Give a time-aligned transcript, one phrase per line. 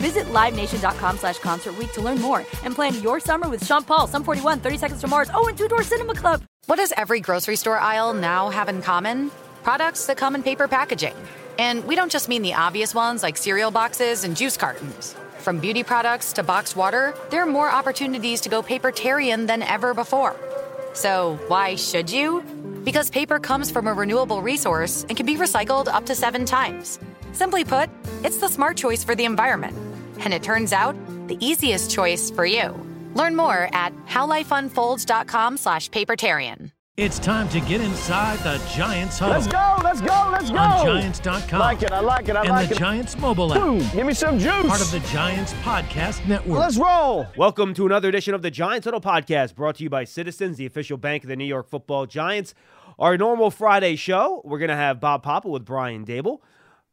[0.00, 4.24] Visit LiveNation.com slash Concert to learn more and plan your summer with Sean Paul, Sum
[4.24, 6.42] 41, 30 Seconds to Mars, oh, and Two Door Cinema Club.
[6.66, 9.30] What does every grocery store aisle now have in common?
[9.62, 11.14] Products that come in paper packaging.
[11.58, 15.14] And we don't just mean the obvious ones like cereal boxes and juice cartons.
[15.38, 19.92] From beauty products to boxed water, there are more opportunities to go papertarian than ever
[19.92, 20.34] before.
[20.94, 22.42] So, why should you?
[22.84, 26.98] Because paper comes from a renewable resource and can be recycled up to seven times.
[27.32, 27.90] Simply put,
[28.24, 29.89] it's the smart choice for the environment.
[30.20, 30.94] And it turns out,
[31.28, 32.74] the easiest choice for you.
[33.14, 36.70] Learn more at howlifeunfolds.com slash papertarian.
[36.96, 39.30] It's time to get inside the Giants home.
[39.30, 40.58] Let's go, let's go, let's go.
[40.58, 41.58] On Giants.com.
[41.58, 42.78] Like it, I like it, I and like the it.
[42.78, 43.60] Giants mobile app.
[43.60, 44.66] Boom, give me some juice.
[44.66, 46.58] Part of the Giants Podcast Network.
[46.58, 47.26] Let's roll.
[47.38, 50.66] Welcome to another edition of the Giants Huddle Podcast, brought to you by Citizens, the
[50.66, 52.52] official bank of the New York Football Giants.
[52.98, 56.40] Our normal Friday show, we're going to have Bob Papa with Brian Daboll.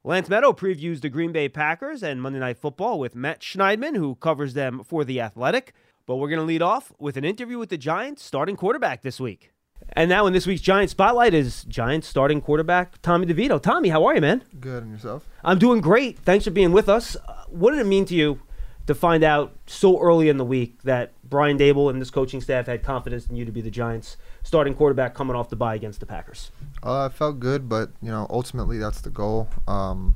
[0.03, 4.15] Lance Medow previews the Green Bay Packers and Monday Night Football with Matt Schneidman, who
[4.15, 5.73] covers them for The Athletic.
[6.05, 9.19] But we're going to lead off with an interview with the Giants starting quarterback this
[9.19, 9.51] week.
[9.93, 13.61] And now in this week's Giants Spotlight is Giants starting quarterback Tommy DeVito.
[13.61, 14.43] Tommy, how are you, man?
[14.59, 15.27] Good, and yourself?
[15.43, 16.19] I'm doing great.
[16.19, 17.15] Thanks for being with us.
[17.15, 18.39] Uh, what did it mean to you
[18.85, 22.67] to find out so early in the week that Brian Daboll and this coaching staff
[22.67, 24.15] had confidence in you to be the Giants
[24.47, 26.51] starting quarterback coming off the bye against the Packers?
[26.81, 29.49] Uh, I felt good, but you know, ultimately that's the goal.
[29.67, 30.15] Um,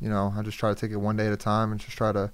[0.00, 1.96] you know, I just try to take it one day at a time and just
[1.96, 2.30] try to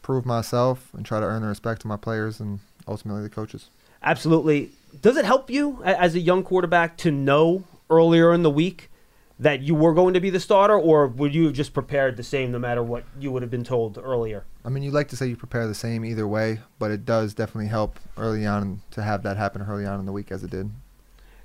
[0.00, 3.68] prove myself and try to earn the respect of my players and ultimately the coaches.
[4.02, 4.70] Absolutely.
[5.02, 8.90] Does it help you as a young quarterback to know earlier in the week
[9.38, 12.22] that you were going to be the starter, or would you have just prepared the
[12.22, 14.44] same no matter what you would have been told earlier?
[14.64, 17.34] I mean, you like to say you prepare the same either way, but it does
[17.34, 20.50] definitely help early on to have that happen early on in the week as it
[20.50, 20.70] did.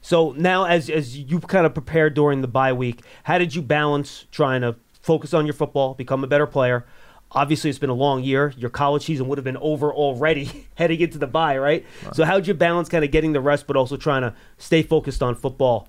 [0.01, 3.61] So now, as as you've kind of prepared during the bye week, how did you
[3.61, 6.85] balance trying to focus on your football, become a better player?
[7.31, 8.53] Obviously, it's been a long year.
[8.57, 11.85] Your college season would have been over already heading into the bye, right?
[12.13, 15.22] So how'd you balance kind of getting the rest, but also trying to stay focused
[15.22, 15.88] on football?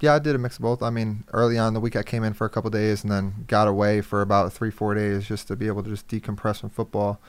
[0.00, 0.82] Yeah, I did a mix of both.
[0.82, 3.44] I mean, early on the week, I came in for a couple days and then
[3.48, 6.70] got away for about three, four days just to be able to just decompress from
[6.70, 7.20] football.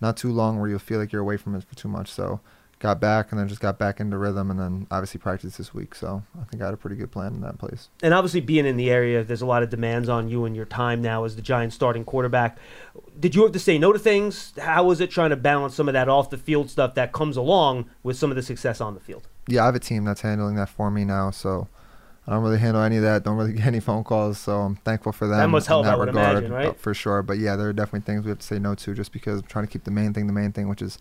[0.00, 2.10] Not too long where you'll feel like you're away from it for too much.
[2.10, 2.40] So
[2.78, 5.94] got back and then just got back into rhythm and then obviously practiced this week.
[5.94, 7.88] So I think I had a pretty good plan in that place.
[8.02, 10.66] And obviously, being in the area, there's a lot of demands on you and your
[10.66, 12.58] time now as the Giants starting quarterback.
[13.18, 14.52] Did you have to say no to things?
[14.58, 17.36] How was it trying to balance some of that off the field stuff that comes
[17.36, 19.28] along with some of the success on the field?
[19.46, 21.30] Yeah, I have a team that's handling that for me now.
[21.30, 21.68] So
[22.26, 23.22] I don't really handle any of that.
[23.22, 24.38] Don't really get any phone calls.
[24.38, 25.38] So I'm thankful for them.
[25.38, 26.68] That must in help, that I would regard, imagine, right?
[26.68, 27.22] uh, For sure.
[27.22, 29.46] But yeah, there are definitely things we have to say no to just because I'm
[29.46, 30.98] trying to keep the main thing the main thing, which is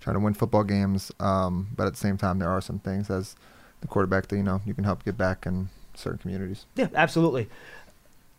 [0.00, 1.12] trying to win football games.
[1.20, 3.36] Um, but at the same time, there are some things as
[3.80, 6.66] the quarterback that you know you can help get back in certain communities.
[6.74, 7.48] Yeah, absolutely.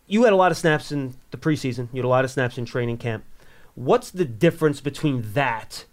[0.06, 1.88] You had a lot of snaps in the preseason.
[1.92, 3.24] You had a lot of snaps in training camp.
[3.74, 5.84] What's the difference between that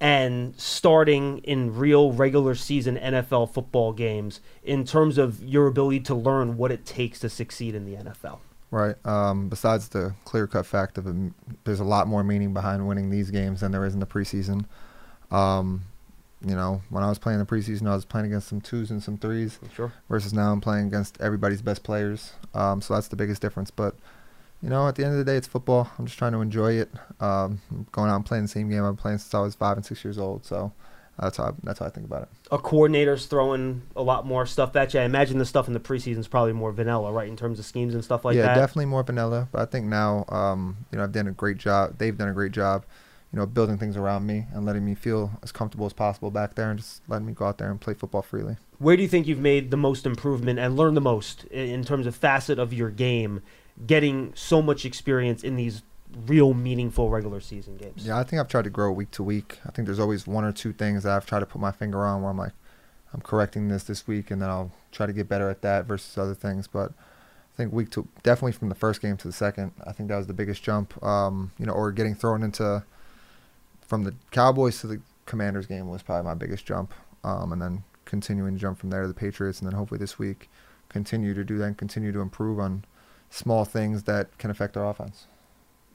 [0.00, 6.14] and starting in real regular season NFL football games in terms of your ability to
[6.14, 8.38] learn what it takes to succeed in the NFL?
[8.70, 8.94] Right.
[9.04, 11.32] Um, besides the clear cut fact of it,
[11.64, 14.64] there's a lot more meaning behind winning these games than there is in the preseason.
[15.30, 15.82] Um,
[16.44, 19.02] you know, when I was playing the preseason, I was playing against some twos and
[19.02, 19.58] some threes.
[19.74, 19.92] Sure.
[20.08, 22.32] Versus now, I'm playing against everybody's best players.
[22.54, 23.70] Um, so that's the biggest difference.
[23.70, 23.96] But
[24.62, 25.90] you know, at the end of the day, it's football.
[25.98, 26.90] I'm just trying to enjoy it.
[27.20, 27.60] Um,
[27.92, 29.86] going out and playing the same game I've been playing since I was five and
[29.86, 30.44] six years old.
[30.44, 30.72] So
[31.18, 32.28] that's how I, that's how I think about it.
[32.50, 35.00] A coordinator's throwing a lot more stuff at you.
[35.00, 37.64] I imagine the stuff in the preseason is probably more vanilla, right, in terms of
[37.64, 38.56] schemes and stuff like yeah, that.
[38.56, 39.48] Yeah, definitely more vanilla.
[39.52, 41.98] But I think now, um, you know, I've done a great job.
[41.98, 42.84] They've done a great job,
[43.32, 46.54] you know, building things around me and letting me feel as comfortable as possible back
[46.54, 48.56] there, and just letting me go out there and play football freely.
[48.78, 52.06] Where do you think you've made the most improvement and learned the most in terms
[52.06, 53.42] of facet of your game,
[53.86, 55.82] getting so much experience in these
[56.26, 58.06] real meaningful regular season games?
[58.06, 59.58] Yeah, I think I've tried to grow week to week.
[59.66, 62.04] I think there's always one or two things that I've tried to put my finger
[62.04, 62.52] on where I'm like,
[63.12, 66.16] I'm correcting this this week, and then I'll try to get better at that versus
[66.16, 66.68] other things.
[66.68, 70.08] But I think week to definitely from the first game to the second, I think
[70.08, 71.02] that was the biggest jump.
[71.02, 72.84] Um, you know, or getting thrown into
[73.82, 76.94] from the Cowboys to the Commanders game was probably my biggest jump,
[77.24, 80.18] um, and then continuing to jump from there to the Patriots, and then hopefully this
[80.18, 80.48] week
[80.88, 82.84] continue to do that and continue to improve on
[83.30, 85.26] small things that can affect our offense.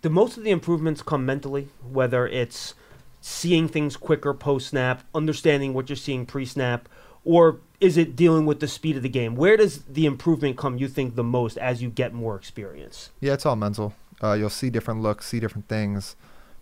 [0.02, 2.74] Do most of the improvements come mentally, whether it's
[3.22, 6.88] seeing things quicker post snap, understanding what you're seeing pre snap,
[7.24, 9.36] or is it dealing with the speed of the game?
[9.36, 10.78] Where does the improvement come?
[10.78, 13.10] You think the most as you get more experience?
[13.20, 13.94] Yeah, it's all mental.
[14.24, 16.16] Uh, you'll see different looks, see different things,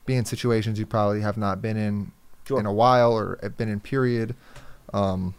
[0.06, 2.12] be in situations you probably have not been in
[2.46, 2.60] Sure.
[2.60, 4.36] in a while or have been in period.
[4.94, 5.34] Um,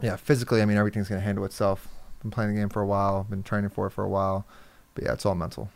[0.00, 1.86] yeah, physically, I mean, everything's going to handle itself.
[2.22, 4.46] Been playing the game for a while, been training for it for a while,
[4.94, 5.70] but yeah, it's all mental.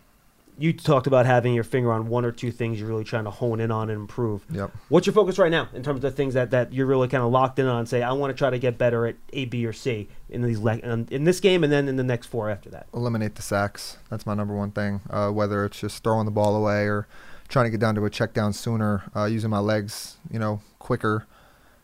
[0.58, 3.30] You talked about having your finger on one or two things you're really trying to
[3.30, 4.46] hone in on and improve.
[4.50, 4.70] Yep.
[4.88, 7.22] What's your focus right now in terms of the things that, that you're really kind
[7.22, 7.84] of locked in on?
[7.84, 10.58] Say, I want to try to get better at A, B, or C in these
[10.58, 12.86] le- um, in this game, and then in the next four after that.
[12.94, 13.98] eliminate the sacks.
[14.08, 15.02] That's my number one thing.
[15.10, 17.06] Uh, whether it's just throwing the ball away or
[17.48, 20.62] trying to get down to a check down sooner, uh, using my legs, you know,
[20.78, 21.26] quicker.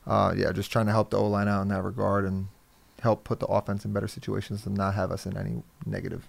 [0.06, 2.48] Uh, yeah, just trying to help the O line out in that regard and
[3.02, 6.26] help put the offense in better situations and not have us in any negative.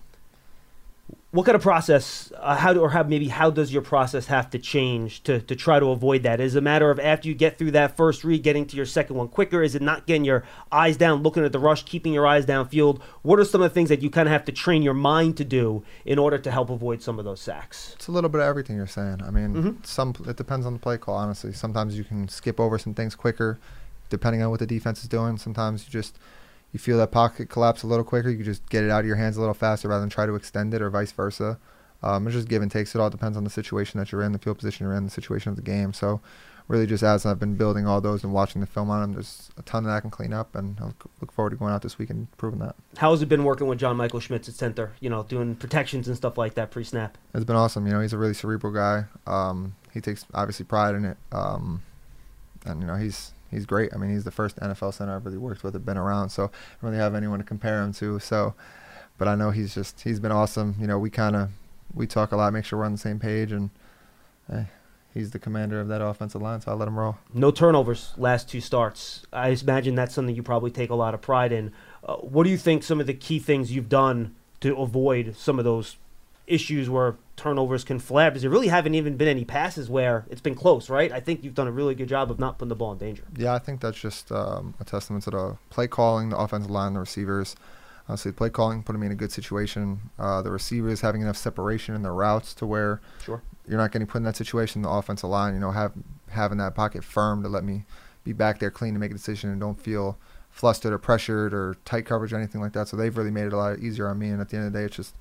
[1.32, 2.32] What kind of process?
[2.38, 5.56] Uh, how do, or how maybe how does your process have to change to, to
[5.56, 6.40] try to avoid that?
[6.40, 8.86] Is it a matter of after you get through that first read, getting to your
[8.86, 9.62] second one quicker?
[9.62, 13.02] Is it not getting your eyes down, looking at the rush, keeping your eyes downfield?
[13.22, 15.36] What are some of the things that you kind of have to train your mind
[15.38, 17.94] to do in order to help avoid some of those sacks?
[17.96, 19.22] It's a little bit of everything you're saying.
[19.24, 21.16] I mean, some it depends on the play call.
[21.16, 23.60] Honestly, sometimes you can skip over some things quicker,
[24.10, 25.38] depending on what the defense is doing.
[25.38, 26.18] Sometimes you just
[26.74, 28.30] you feel that pocket collapse a little quicker.
[28.30, 30.26] You can just get it out of your hands a little faster rather than try
[30.26, 31.60] to extend it, or vice versa.
[32.02, 32.94] Um, it's just give and takes.
[32.94, 35.12] It all depends on the situation that you're in, the field position you're in, the
[35.12, 35.94] situation of the game.
[35.94, 36.20] So,
[36.68, 39.52] really, just as I've been building all those and watching the film on them, there's
[39.58, 40.86] a ton that I can clean up, and I
[41.22, 42.76] look- forward to going out this week and proving that.
[42.98, 44.94] How has it been working with John Michael Schmitz at center?
[45.00, 47.18] You know, doing protections and stuff like that pre-snap.
[47.34, 47.86] It's been awesome.
[47.88, 49.06] You know, he's a really cerebral guy.
[49.26, 51.18] Um, he takes obviously pride in it.
[51.32, 51.84] Um,
[52.66, 53.94] and you know, he's he's great.
[53.94, 56.46] I mean, he's the first NFL center I've really worked with, have been around, so
[56.46, 58.20] I don't really have anyone to compare him to.
[58.20, 58.54] So,
[59.18, 60.76] but I know he's just he's been awesome.
[60.80, 61.50] You know, we kind of
[61.94, 63.70] we talk a lot, make sure we're on the same page, and
[65.14, 67.18] he's the commander of that offensive line, so I let him roll.
[67.34, 69.26] No turnovers last two starts.
[69.32, 71.72] I imagine that's something you probably take a lot of pride in.
[72.04, 75.60] Uh, what do you think some of the key things you've done to avoid some
[75.60, 75.98] of those
[76.48, 78.30] issues where turnovers can flare?
[78.32, 81.12] Because there really haven't even been any passes where it's been close, right?
[81.12, 83.24] I think you've done a really good job of not putting the ball in danger.
[83.38, 86.94] Yeah, I think that's just um, a testament to the play calling, the offensive line,
[86.94, 87.56] the receivers.
[88.08, 90.12] Honestly, the play calling putting me in a good situation.
[90.20, 93.42] Uh, the receivers having enough separation in their routes to where Sure.
[93.68, 94.82] you're not getting put in that situation.
[94.82, 95.94] The offensive line, you know, have
[96.30, 97.86] having that pocket firm to let me
[98.26, 100.18] be back there clean to make a decision and don't feel
[100.50, 102.88] flustered or pressured or tight coverage or anything like that.
[102.90, 104.30] So they've really made it a lot easier on me.
[104.30, 105.16] And at the end of the day, it's just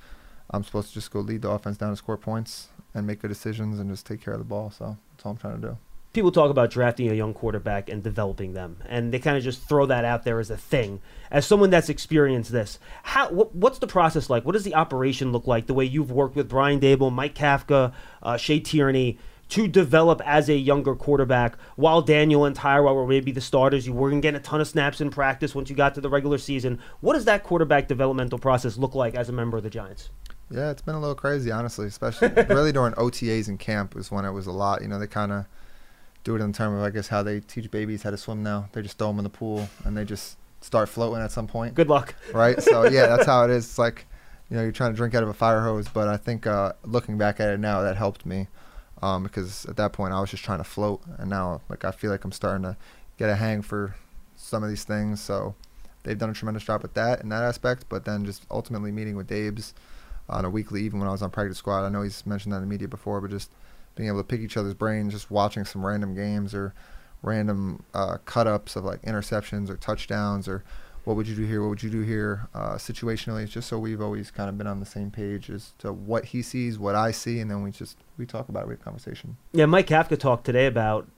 [0.52, 3.28] I'm supposed to just go lead the offense down and score points and make good
[3.28, 4.70] decisions and just take care of the ball.
[4.70, 5.78] So that's all I'm trying to do.
[6.12, 9.62] People talk about drafting a young quarterback and developing them, and they kind of just
[9.66, 11.00] throw that out there as a thing.
[11.30, 14.44] As someone that's experienced this, how what, what's the process like?
[14.44, 15.66] What does the operation look like?
[15.66, 20.48] The way you've worked with Brian Daboll, Mike Kafka, uh, Shea Tierney to develop as
[20.48, 24.42] a younger quarterback, while Daniel and Tyrod were maybe the starters, you weren't getting a
[24.42, 26.78] ton of snaps in practice once you got to the regular season.
[27.00, 30.10] What does that quarterback developmental process look like as a member of the Giants?
[30.52, 31.86] Yeah, it's been a little crazy, honestly.
[31.86, 34.82] Especially really during OTAs and camp is when it was a lot.
[34.82, 35.46] You know, they kind of
[36.24, 38.68] do it in terms of I guess how they teach babies how to swim now.
[38.72, 41.74] They just throw them in the pool and they just start floating at some point,
[41.74, 42.14] Good luck.
[42.32, 42.62] right?
[42.62, 43.64] So yeah, that's how it is.
[43.64, 44.06] It's like
[44.50, 45.88] you know you're trying to drink out of a fire hose.
[45.88, 48.48] But I think uh, looking back at it now, that helped me
[49.02, 51.90] um, because at that point I was just trying to float, and now like I
[51.92, 52.76] feel like I'm starting to
[53.18, 53.96] get a hang for
[54.36, 55.20] some of these things.
[55.20, 55.54] So
[56.02, 57.86] they've done a tremendous job with that in that aspect.
[57.88, 59.72] But then just ultimately meeting with Dave's
[60.28, 61.84] on a weekly, even when I was on practice squad.
[61.84, 63.50] I know he's mentioned that in the media before, but just
[63.94, 66.74] being able to pick each other's brains, just watching some random games or
[67.22, 70.64] random uh, cut ups of like interceptions or touchdowns or
[71.04, 73.78] what would you do here, what would you do here, uh, situationally, it's just so
[73.78, 76.94] we've always kind of been on the same page as to what he sees, what
[76.94, 79.36] I see, and then we just we talk about it, we have conversation.
[79.52, 81.08] Yeah, Mike Kafka talked today about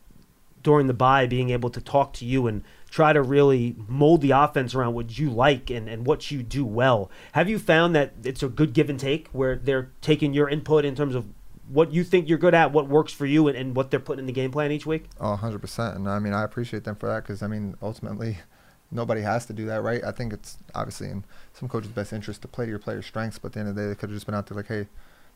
[0.65, 4.33] during the bye being able to talk to you and try to really mold the
[4.33, 7.11] offense around what you like and, and what you do well.
[7.33, 10.85] Have you found that it's a good give and take where they're taking your input
[10.85, 11.27] in terms of
[11.69, 14.21] what you think you're good at, what works for you, and, and what they're putting
[14.21, 15.07] in the game plan each week?
[15.21, 15.97] Oh, 100%.
[15.97, 18.39] And I mean, I appreciate them for that because, I mean, ultimately,
[18.91, 20.03] nobody has to do that, right?
[20.05, 23.39] I think it's obviously in some coaches' best interest to play to your players' strengths,
[23.39, 24.69] but at the end of the day, they could have just been out there like,
[24.69, 24.87] hey,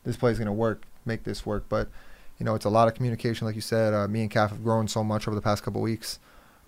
[0.03, 1.65] this play is going to work, make this work.
[1.67, 1.89] But,
[2.39, 3.93] you know, it's a lot of communication, like you said.
[3.93, 6.19] Uh, me and Calf have grown so much over the past couple weeks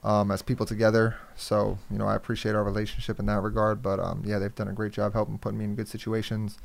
[0.04, 1.16] um, as people together.
[1.36, 3.82] So, you know, I appreciate our relationship in that regard.
[3.82, 6.58] But, um, yeah, they've done a great job helping put me in good situations,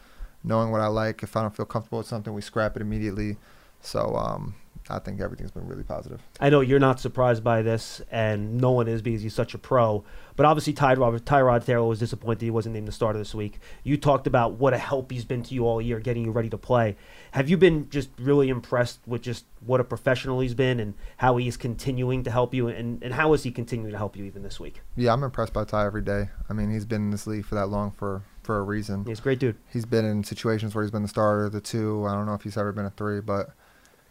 [0.43, 1.23] knowing what I like.
[1.23, 3.37] If I don't feel comfortable with something, we scrap it immediately.
[3.81, 4.57] So, um,
[4.89, 6.23] I think everything's been really positive.
[6.41, 9.59] I know you're not surprised by this, and no one is because he's such a
[9.59, 10.05] pro.
[10.37, 13.59] But obviously, Tyrod, Tyrod Taylor was disappointed he wasn't named the starter this week.
[13.83, 16.51] You talked about what a help he's been to you all year, getting you ready
[16.51, 16.97] to play.
[17.33, 21.37] Have you been just really impressed with just what a professional he's been and how
[21.37, 24.43] he's continuing to help you, and, and how is he continuing to help you even
[24.43, 24.81] this week?
[24.95, 26.29] Yeah, I'm impressed by Ty every day.
[26.49, 29.05] I mean, he's been in this league for that long for for a reason.
[29.05, 29.57] He's a great dude.
[29.73, 32.07] He's been in situations where he's been the starter, the two.
[32.07, 33.51] I don't know if he's ever been a three, but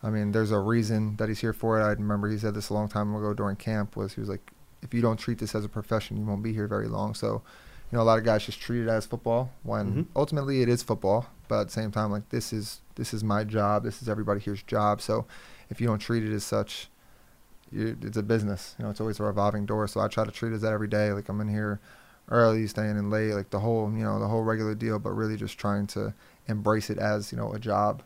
[0.05, 1.83] I mean, there's a reason that he's here for it.
[1.83, 3.95] I remember he said this a long time ago during camp.
[3.95, 4.51] Was he was like,
[4.83, 7.15] if you don't treat this as a profession, you won't be here very long.
[7.15, 7.41] So,
[7.91, 10.01] you know, a lot of guys just treat it as football when Mm-hmm.
[10.15, 11.25] ultimately it is football.
[11.47, 13.83] But at the same time, like this is this is my job.
[13.83, 15.01] This is everybody here's job.
[15.01, 15.25] So,
[15.71, 16.87] if you don't treat it as such,
[17.71, 18.75] you, it's a business.
[18.77, 19.87] You know, it's always a revolving door.
[19.87, 21.11] So I try to treat it as that every day.
[21.13, 21.79] Like I'm in here
[22.29, 24.99] early, staying in late, like the whole you know the whole regular deal.
[24.99, 26.13] But really just trying to
[26.47, 28.03] embrace it as you know a job.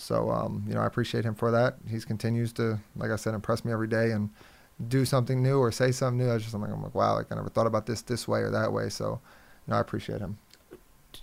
[0.00, 1.76] So um, you know, I appreciate him for that.
[1.90, 4.30] He continues to, like I said, impress me every day and
[4.86, 6.30] do something new or say something new.
[6.30, 8.28] I was just I'm like, I'm like, wow, like I never thought about this this
[8.28, 8.90] way or that way.
[8.90, 9.20] So,
[9.66, 10.38] you know, I appreciate him.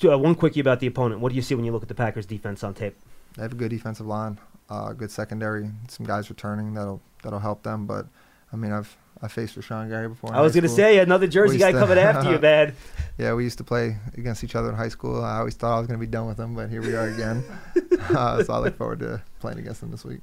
[0.03, 1.21] Uh, one quickie about the opponent.
[1.21, 2.97] What do you see when you look at the Packers defense on tape?
[3.37, 4.39] They have a good defensive line,
[4.69, 7.85] uh, good secondary, some guys returning that'll that'll help them.
[7.85, 8.07] But
[8.51, 10.33] I mean, I've I faced Rashan Gary before.
[10.33, 12.75] I was going to say another Jersey guy to- coming after you, man.
[13.17, 15.23] Yeah, we used to play against each other in high school.
[15.23, 17.07] I always thought I was going to be done with them, but here we are
[17.07, 17.43] again.
[18.09, 20.19] uh, so I look forward to playing against them this week.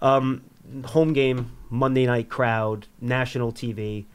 [0.00, 0.42] Um,
[0.84, 4.06] home game, Monday night crowd, national TV.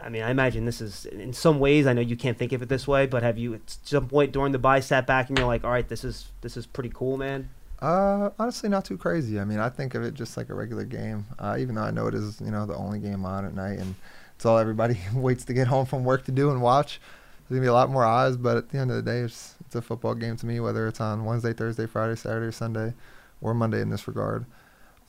[0.00, 1.86] I mean, I imagine this is in some ways.
[1.86, 4.32] I know you can't think of it this way, but have you at some point
[4.32, 6.90] during the bye sat back and you're like, "All right, this is this is pretty
[6.94, 7.48] cool, man."
[7.80, 9.38] Uh, honestly, not too crazy.
[9.38, 11.26] I mean, I think of it just like a regular game.
[11.38, 13.78] Uh, even though I know it is, you know, the only game on at night,
[13.78, 13.94] and
[14.34, 17.00] it's all everybody waits to get home from work to do and watch.
[17.48, 19.54] There's gonna be a lot more eyes, but at the end of the day, it's
[19.64, 22.94] it's a football game to me, whether it's on Wednesday, Thursday, Friday, Saturday, Sunday,
[23.40, 24.44] or Monday in this regard.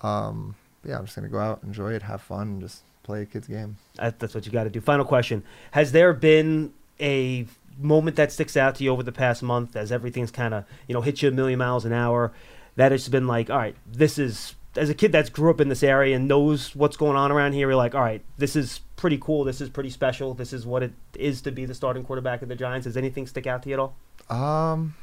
[0.02, 3.26] Um, yeah, I'm just gonna go out, enjoy it, have fun, and just play a
[3.26, 3.78] kid's game.
[3.98, 4.80] That's what you got to do.
[4.80, 7.48] Final question: Has there been a
[7.80, 10.94] moment that sticks out to you over the past month, as everything's kind of you
[10.94, 12.32] know hit you a million miles an hour?
[12.80, 15.68] That has been like, all right, this is as a kid that's grew up in
[15.68, 17.68] this area and knows what's going on around here.
[17.68, 19.44] You're like, all right, this is pretty cool.
[19.44, 20.34] This is pretty special.
[20.34, 22.86] This is what it is to be the starting quarterback of the Giants.
[22.86, 23.98] Does anything stick out to you at all?
[24.30, 24.96] Um,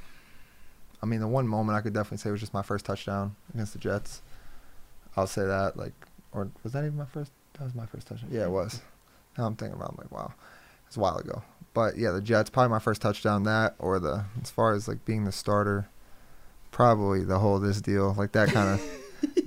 [1.03, 3.75] I mean, the one moment I could definitely say was just my first touchdown against
[3.75, 4.23] the Jets.
[5.15, 5.93] I'll say that, like,
[6.33, 7.31] or was that even my first?
[7.59, 8.31] That was my first touchdown.
[8.33, 8.81] Yeah, it was.
[9.37, 10.33] Now I'm thinking about, it, I'm like, wow,
[10.87, 11.43] it's a while ago.
[11.75, 13.43] But yeah, the Jets probably my first touchdown.
[13.43, 15.91] That or the as far as like being the starter,
[16.77, 18.87] probably the whole this deal like that kind of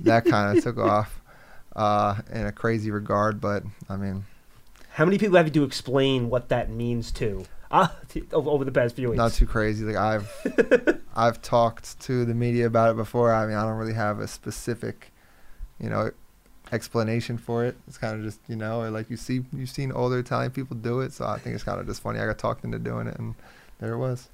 [0.02, 1.20] that kind of took off
[1.76, 3.40] uh, in a crazy regard.
[3.40, 4.24] But I mean,
[4.90, 7.44] How many people have you to explain what that means to?
[7.72, 7.86] Uh,
[8.32, 9.16] over the past few weeks.
[9.16, 9.84] not too crazy.
[9.84, 13.32] Like I've I've talked to the media about it before.
[13.32, 15.12] I mean, I don't really have a specific,
[15.78, 16.10] you know,
[16.72, 17.76] explanation for it.
[17.86, 20.98] It's kind of just you know, like you see you've seen older Italian people do
[20.98, 22.18] it, so I think it's kind of just funny.
[22.18, 23.36] I got talked into doing it, and
[23.78, 24.28] there it was.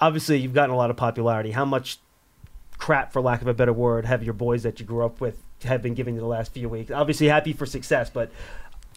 [0.00, 1.50] obviously you've gotten a lot of popularity.
[1.50, 1.98] How much
[2.82, 5.40] crap, for lack of a better word, have your boys that you grew up with
[5.62, 6.90] have been giving you the last few weeks?
[6.90, 8.28] Obviously happy for success, but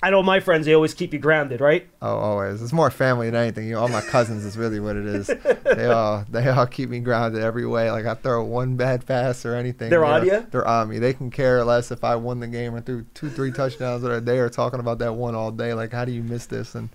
[0.02, 1.88] I know my friends they always keep you grounded, right?
[2.02, 2.64] Oh, always.
[2.64, 3.68] It's more family than anything.
[3.68, 5.28] You know, all my cousins is really what it is.
[5.28, 7.92] They all they all keep me grounded every way.
[7.92, 9.92] Like I throw one bad pass or anything.
[9.92, 10.42] They're on ya?
[10.50, 10.98] They're on me.
[10.98, 14.20] They can care less if I won the game or threw two, three touchdowns or
[14.20, 15.76] they are talking about that one all day.
[15.76, 16.74] Like, how do you miss this?
[16.74, 16.90] And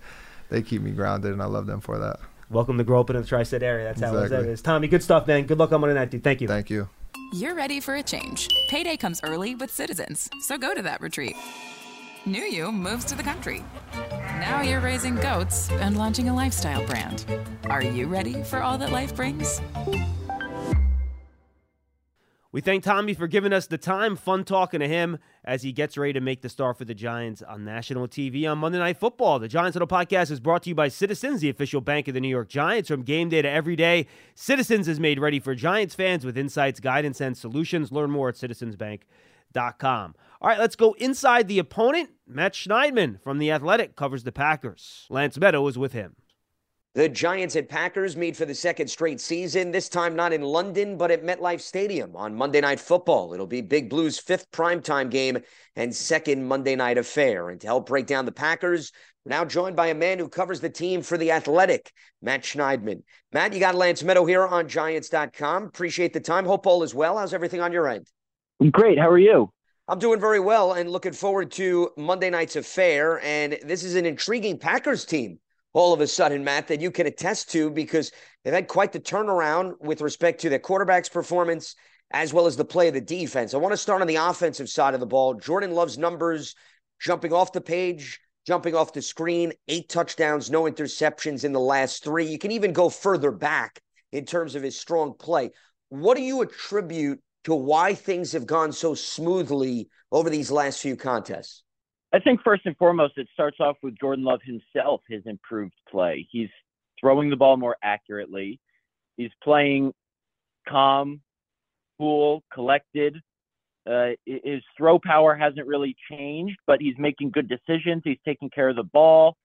[0.49, 2.19] they keep me grounded, and I love them for that.
[2.51, 3.85] Welcome to grow up in the tri-state area.
[3.85, 4.49] That's how Exactly.
[4.49, 4.61] it is.
[4.61, 5.45] Tommy, good stuff, man.
[5.45, 6.21] Good luck on Monday night, dude.
[6.21, 6.49] Thank you.
[6.49, 6.89] Thank you.
[7.33, 8.49] You're ready for a change.
[8.69, 11.37] Payday comes early with Citizens, so go to that retreat.
[12.25, 13.63] New you moves to the country.
[13.93, 17.25] Now you're raising goats and launching a lifestyle brand.
[17.69, 19.61] Are you ready for all that life brings?
[22.53, 24.17] We thank Tommy for giving us the time.
[24.17, 27.41] Fun talking to him as he gets ready to make the start for the Giants
[27.41, 29.39] on national TV on Monday Night Football.
[29.39, 32.19] The Giants Huddle Podcast is brought to you by Citizens, the official bank of the
[32.19, 32.89] New York Giants.
[32.89, 34.05] From game day to every day,
[34.35, 37.89] Citizens is made ready for Giants fans with insights, guidance, and solutions.
[37.89, 40.15] Learn more at citizensbank.com.
[40.41, 42.09] All right, let's go inside the opponent.
[42.27, 45.05] Matt Schneidman from The Athletic covers the Packers.
[45.09, 46.17] Lance Medow is with him.
[46.93, 50.97] The Giants and Packers meet for the second straight season, this time not in London,
[50.97, 53.33] but at MetLife Stadium on Monday Night Football.
[53.33, 55.37] It'll be Big Blue's fifth primetime game
[55.77, 57.49] and second Monday night affair.
[57.49, 58.91] And to help break down the Packers,
[59.23, 63.03] we're now joined by a man who covers the team for The Athletic, Matt Schneidman.
[63.31, 65.63] Matt, you got Lance Medow here on Giants.com.
[65.63, 66.45] Appreciate the time.
[66.45, 67.17] Hope all is well.
[67.17, 68.05] How's everything on your end?
[68.59, 68.99] I'm Great.
[68.99, 69.49] How are you?
[69.87, 73.21] I'm doing very well and looking forward to Monday night's affair.
[73.23, 75.39] And this is an intriguing Packers team
[75.73, 78.11] all of a sudden, Matt, that you can attest to because
[78.43, 81.75] they've had quite the turnaround with respect to their quarterback's performance
[82.13, 83.53] as well as the play of the defense.
[83.53, 85.35] I want to start on the offensive side of the ball.
[85.35, 86.55] Jordan Love's numbers
[86.99, 92.03] jumping off the page, jumping off the screen, eight touchdowns, no interceptions in the last
[92.03, 92.25] three.
[92.25, 93.79] You can even go further back
[94.11, 95.51] in terms of his strong play.
[95.89, 100.95] What do you attribute to why things have gone so smoothly over these last few
[100.95, 101.63] contests?
[102.13, 106.27] I think first and foremost, it starts off with Jordan Love himself, his improved play.
[106.29, 106.49] He's
[106.99, 108.59] throwing the ball more accurately.
[109.17, 109.93] He's playing
[110.67, 111.21] calm,
[111.97, 113.17] cool, collected.
[113.89, 118.01] Uh, his throw power hasn't really changed, but he's making good decisions.
[118.03, 119.37] He's taking care of the ball.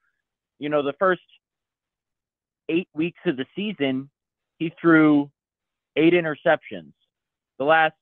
[0.59, 1.21] You know, the first
[2.69, 4.09] eight weeks of the season,
[4.59, 5.31] he threw
[5.95, 6.91] eight interceptions.
[7.57, 7.95] The last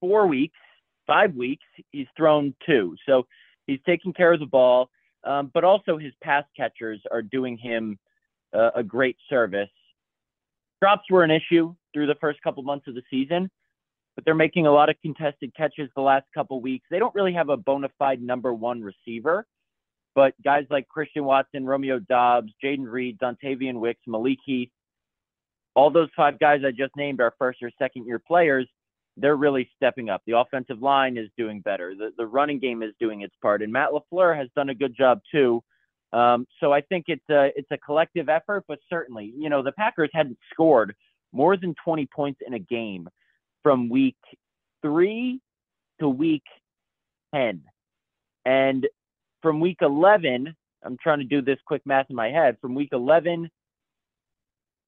[0.00, 0.58] four weeks,
[1.06, 2.96] five weeks, he's thrown two.
[3.06, 3.26] So
[3.72, 4.90] he's taking care of the ball,
[5.24, 7.98] um, but also his pass catchers are doing him
[8.54, 9.70] uh, a great service.
[10.80, 13.50] Drops were an issue through the first couple months of the season,
[14.14, 16.86] but they're making a lot of contested catches the last couple weeks.
[16.90, 19.46] They don't really have a bona fide number one receiver,
[20.14, 24.70] but guys like Christian Watson, Romeo Doubs, Jayden Reed, Dontayvion Wicks, Malik Heath,
[25.74, 28.68] all those five guys I just named are first or second year players.
[29.16, 30.22] They're really stepping up.
[30.26, 31.94] The offensive line is doing better.
[31.94, 34.96] The the running game is doing its part, and Matt LaFleur has done a good
[34.96, 35.62] job too.
[36.12, 39.72] Um, so I think it's a it's a collective effort, but certainly, you know, the
[39.72, 40.94] Packers hadn't scored
[41.32, 43.08] more than 20 points in a game
[43.62, 44.16] from week
[44.82, 45.40] three
[46.00, 46.42] to week
[47.34, 47.62] 10,
[48.44, 48.86] and
[49.42, 50.54] from week 11,
[50.84, 52.56] I'm trying to do this quick math in my head.
[52.60, 53.50] From week 11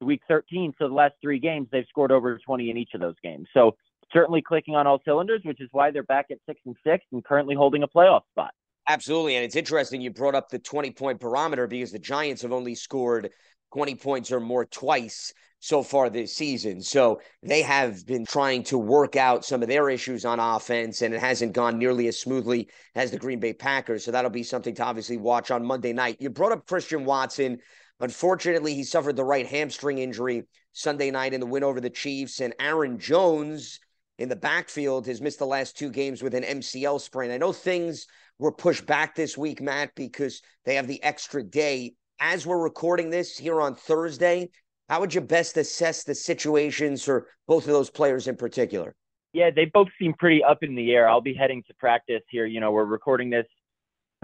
[0.00, 0.74] to week 13.
[0.78, 3.48] So the last three games, they've scored over 20 in each of those games.
[3.54, 3.76] So
[4.12, 7.25] certainly clicking on all cylinders, which is why they're back at six and six and
[7.25, 8.50] currently holding a playoff spot.
[8.88, 9.37] Absolutely.
[9.37, 12.75] And it's interesting you brought up the 20 point barometer because the Giants have only
[12.75, 13.30] scored
[13.73, 15.32] 20 points or more twice
[15.64, 16.82] so far this season.
[16.82, 21.14] So they have been trying to work out some of their issues on offense, and
[21.14, 24.04] it hasn't gone nearly as smoothly as the Green Bay Packers.
[24.04, 26.18] So that'll be something to obviously watch on Monday night.
[26.20, 27.58] You brought up Christian Watson.
[27.99, 32.40] Unfortunately, he suffered the right hamstring injury Sunday night in the win over the Chiefs.
[32.40, 33.80] And Aaron Jones
[34.18, 37.30] in the backfield has missed the last two games with an MCL sprain.
[37.30, 38.06] I know things
[38.38, 41.94] were pushed back this week, Matt, because they have the extra day.
[42.21, 44.50] As we're recording this here on Thursday,
[44.88, 48.94] how would you best assess the situations for both of those players in particular?
[49.33, 51.09] Yeah, they both seem pretty up in the air.
[51.09, 52.46] I'll be heading to practice here.
[52.46, 53.46] You know, we're recording this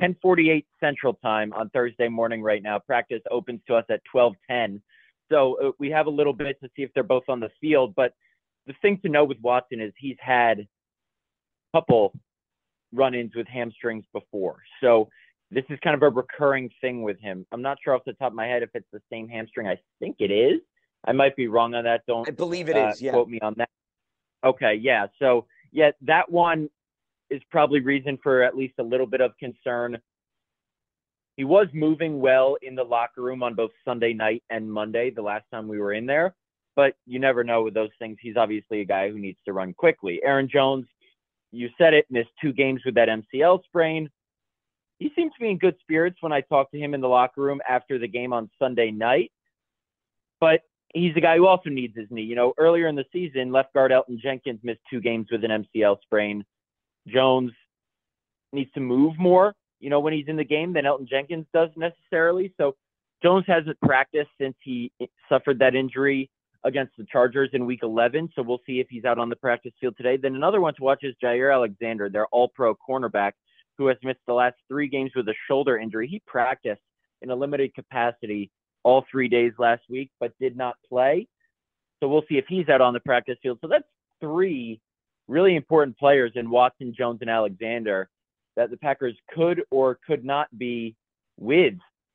[0.00, 2.78] 10:48 Central Time on Thursday morning right now.
[2.78, 4.80] Practice opens to us at 12:10,
[5.28, 7.94] so uh, we have a little bit to see if they're both on the field.
[7.96, 8.14] But
[8.70, 10.66] the thing to know with Watson is he's had a
[11.74, 12.12] couple
[12.92, 15.08] run-ins with hamstrings before, so
[15.50, 17.44] this is kind of a recurring thing with him.
[17.50, 19.66] I'm not sure off the top of my head if it's the same hamstring.
[19.66, 20.60] I think it is.
[21.04, 22.02] I might be wrong on that.
[22.06, 23.02] Don't I believe it uh, is.
[23.02, 23.12] Yeah.
[23.12, 23.68] Quote me on that.
[24.44, 24.74] Okay.
[24.74, 25.08] Yeah.
[25.18, 26.68] So yeah, that one
[27.30, 29.98] is probably reason for at least a little bit of concern.
[31.36, 35.22] He was moving well in the locker room on both Sunday night and Monday, the
[35.22, 36.34] last time we were in there.
[36.80, 38.16] But you never know with those things.
[38.22, 40.18] He's obviously a guy who needs to run quickly.
[40.24, 40.86] Aaron Jones,
[41.52, 44.08] you said it, missed two games with that MCL sprain.
[44.98, 47.42] He seemed to be in good spirits when I talked to him in the locker
[47.42, 49.30] room after the game on Sunday night.
[50.40, 50.62] But
[50.94, 52.22] he's a guy who also needs his knee.
[52.22, 55.66] You know, earlier in the season, left guard Elgton Jenkins missed two games with an
[55.76, 56.46] MCL sprain.
[57.08, 57.52] Jones
[58.54, 61.68] needs to move more, you know, when he's in the game than Elgton Jenkins does
[61.76, 62.54] necessarily.
[62.56, 62.74] So
[63.22, 64.90] Jones hasn't practiced since he
[65.28, 66.30] suffered that injury
[66.64, 68.30] against the Chargers in week 11.
[68.34, 70.16] So we'll see if he's out on the practice field today.
[70.16, 73.32] Then another one to watch is Jaire Alexander, their all pro cornerback,
[73.78, 76.06] who has missed the last three games with a shoulder injury.
[76.06, 76.82] He practiced
[77.22, 78.50] in a limited capacity
[78.82, 81.26] all three days last week, but did not play.
[82.00, 83.58] So we'll see if he's out on the practice field.
[83.60, 83.84] So that's
[84.20, 84.80] three
[85.28, 88.08] really important players in Watson, Jones, and Alexander
[88.56, 90.96] that the Packers could or could not be
[91.38, 91.74] with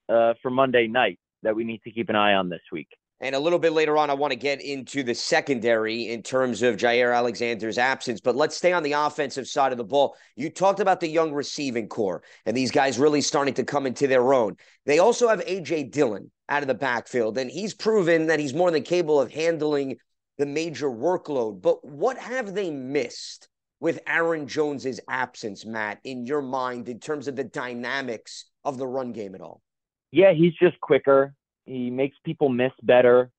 [0.09, 2.89] uh, for Monday night that we need to keep an eye on this week.
[3.25, 6.61] And a little bit later on, I want to get into the secondary in terms
[6.61, 8.21] of Jaire Alexander's absence.
[8.21, 10.15] But let's stay on the offensive side of the ball.
[10.35, 14.05] You talked about the young receiving corps and these guys really starting to come into
[14.05, 14.57] their own.
[14.85, 15.85] They also have A.J.
[15.85, 19.97] Dillon out of the backfield, and he's proven that he's more than capable of handling
[20.37, 21.63] the major workload.
[21.63, 23.47] But what have they missed
[23.79, 28.85] with Aaron Jones's absence, Matt, in your mind, in terms of the dynamics of the
[28.85, 29.63] run game at all?
[30.11, 31.33] Yeah, he's just quicker.
[31.65, 33.31] He makes people miss better.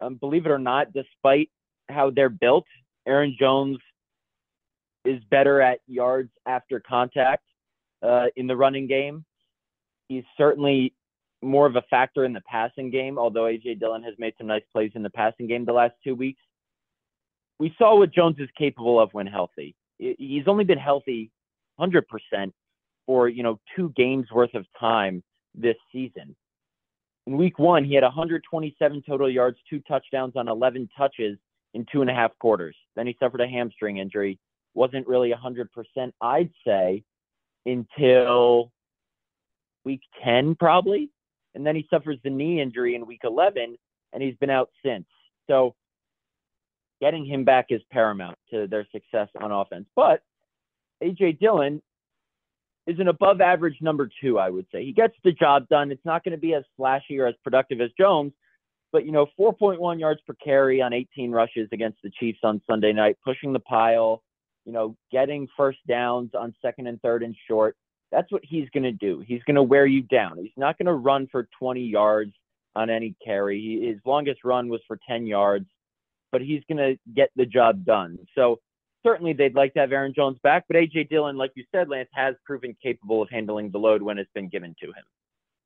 [0.00, 1.50] Um, believe it or not, despite
[1.88, 2.66] how they're built,
[3.06, 3.78] Aaron Jones
[5.04, 7.44] is better at yards after contact
[8.02, 9.24] uh, in the running game.
[10.08, 10.94] He's certainly
[11.42, 14.62] more of a factor in the passing game, although AJ Dillon has made some nice
[14.72, 16.40] plays in the passing game the last two weeks.
[17.58, 19.74] we saw what Jones is capable of when healthy.
[19.98, 21.30] He's only been healthy
[21.78, 22.02] 100%
[23.06, 25.22] for, you know, two games worth of time
[25.54, 26.36] this season.
[27.26, 31.38] In week one, he had 127 total yards, two touchdowns on 11 touches
[31.74, 32.76] in two and a half quarters.
[32.96, 34.38] Then he suffered a hamstring injury.
[34.74, 37.02] Wasn't really 100%, I'd say,
[37.66, 38.72] until
[39.84, 41.10] week 10, probably.
[41.54, 43.76] And then he suffers the knee injury in week 11,
[44.12, 45.06] and he's been out since.
[45.48, 45.74] So
[47.00, 49.86] getting him back is paramount to their success on offense.
[49.96, 50.22] But
[51.02, 51.32] A.J.
[51.32, 51.82] Dillon
[52.86, 54.84] is an above average number two, I would say.
[54.84, 55.90] He gets the job done.
[55.90, 58.32] It's not going to be as flashy or as productive as Jones,
[58.92, 62.92] but you know, 4.1 yards per carry on 18 rushes against the Chiefs on Sunday
[62.92, 64.22] night, pushing the pile,
[64.64, 67.76] you know, getting first downs on second and third and short.
[68.10, 69.22] That's what he's going to do.
[69.26, 70.38] He's going to wear you down.
[70.38, 72.32] He's not going to run for 20 yards
[72.74, 73.86] on any carry.
[73.86, 75.66] His longest run was for 10 yards,
[76.32, 78.18] but he's going to get the job done.
[78.34, 78.58] So
[79.04, 82.08] certainly they'd like to have Aaron Jones back, but AJ Dillon, like you said, Lance,
[82.12, 85.04] has proven capable of handling the load when it's been given to him.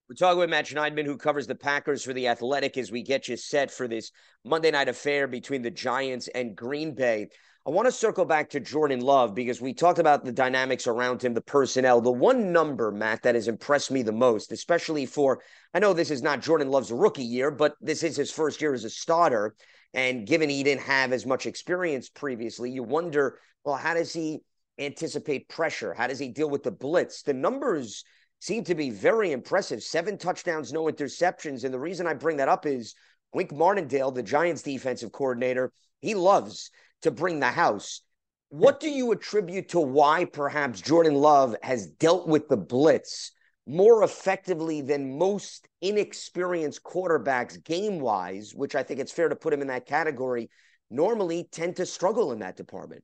[0.09, 3.27] We're talking with Matt Schneidman, who covers the Packers for the Athletic, as we get
[3.27, 4.11] you set for this
[4.45, 7.29] Monday night affair between the Giants and Green Bay.
[7.67, 11.25] I want to circle back to Jordan Love because we talked about the dynamics around
[11.25, 12.03] him, the personnel.
[12.03, 15.41] The one number, Matt, that has impressed me the most, especially for,
[15.73, 18.75] I know this is not Jordan Love's rookie year, but this is his first year
[18.75, 19.55] as a starter.
[19.95, 24.43] And given he didn't have as much experience previously, you wonder, well, how does he
[24.79, 25.95] anticipate pressure?
[25.95, 27.23] How does he deal with the blitz?
[27.23, 28.05] The numbers
[28.41, 31.63] seem to be very impressive seven touchdowns, no interceptions.
[31.63, 32.95] And the reason I bring that up is
[33.33, 36.71] Wink Martindale, the Giants defensive coordinator, he loves
[37.03, 38.03] to bring the house.
[38.49, 43.33] What do you attribute to why perhaps Jordan Love has dealt with the blitz
[43.67, 49.53] more effectively than most inexperienced quarterbacks game wise, which I think it's fair to put
[49.53, 50.51] him in that category,
[50.91, 53.03] normally tend to struggle in that department.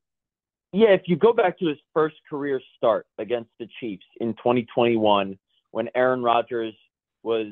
[0.72, 5.38] Yeah, if you go back to his first career start against the Chiefs in 2021,
[5.72, 6.74] when Aaron Rodgers
[7.22, 7.46] was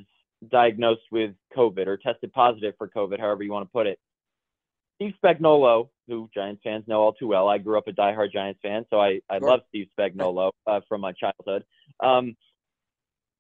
[0.51, 3.99] diagnosed with COVID or tested positive for COVID, however you want to put it,
[4.97, 8.61] Steve Spagnuolo, who Giants fans know all too well, I grew up a diehard Giants
[8.63, 9.49] fan, so I, I sure.
[9.49, 11.65] love Steve Spagnuolo uh, from my childhood.
[12.01, 12.37] Um,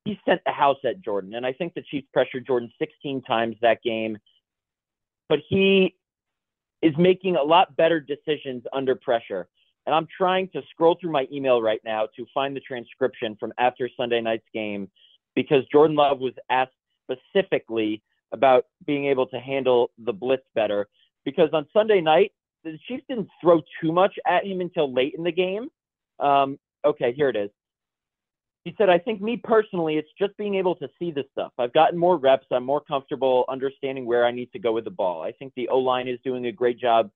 [0.08, 1.34] he sent the house at Jordan.
[1.34, 4.16] And I think the Chiefs pressured Jordan 16 times that game.
[5.28, 5.96] But he
[6.80, 9.48] is making a lot better decisions under pressure.
[9.84, 13.52] And I'm trying to scroll through my email right now to find the transcription from
[13.58, 14.88] after Sunday night's game
[15.34, 16.72] because Jordan Love was asked
[17.04, 20.88] specifically about being able to handle the blitz better.
[21.26, 22.32] Because on Sunday night,
[22.64, 25.68] the Chiefs didn't throw too much at him until late in the game.
[26.18, 27.50] Um, okay, here it is
[28.68, 31.52] he said, I think me personally, it's just being able to see the stuff.
[31.58, 32.46] I've gotten more reps.
[32.50, 35.22] I'm more comfortable understanding where I need to go with the ball.
[35.22, 37.10] I think the O line is doing a great job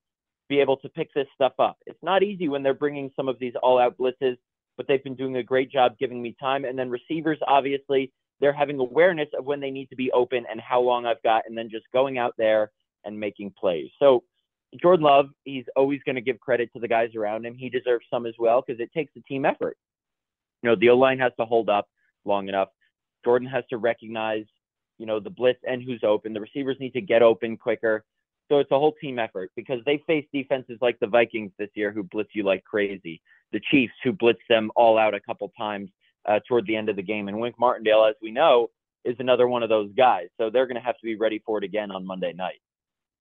[0.49, 1.77] be able to pick this stuff up.
[1.85, 4.37] It's not easy when they're bringing some of these all out blitzes,
[4.77, 6.65] but they've been doing a great job giving me time.
[6.65, 8.11] And then receivers, obviously,
[8.41, 11.43] they're having awareness of when they need to be open and how long I've got,
[11.47, 12.71] and then just going out there
[13.05, 13.89] and making plays.
[13.99, 14.23] So,
[14.81, 17.55] Jordan Love, he's always going to give credit to the guys around him.
[17.55, 19.77] He deserves some as well because it takes a team effort.
[20.63, 21.87] You know, the O line has to hold up
[22.25, 22.69] long enough.
[23.23, 24.45] Jordan has to recognize,
[24.97, 26.33] you know, the blitz and who's open.
[26.33, 28.03] The receivers need to get open quicker.
[28.49, 31.91] So it's a whole team effort because they face defenses like the Vikings this year
[31.91, 33.21] who blitz you like crazy.
[33.51, 35.89] The Chiefs who blitz them all out a couple times
[36.27, 37.27] uh, toward the end of the game.
[37.27, 38.69] And Wink Martindale, as we know,
[39.05, 40.27] is another one of those guys.
[40.37, 42.61] So they're going to have to be ready for it again on Monday night.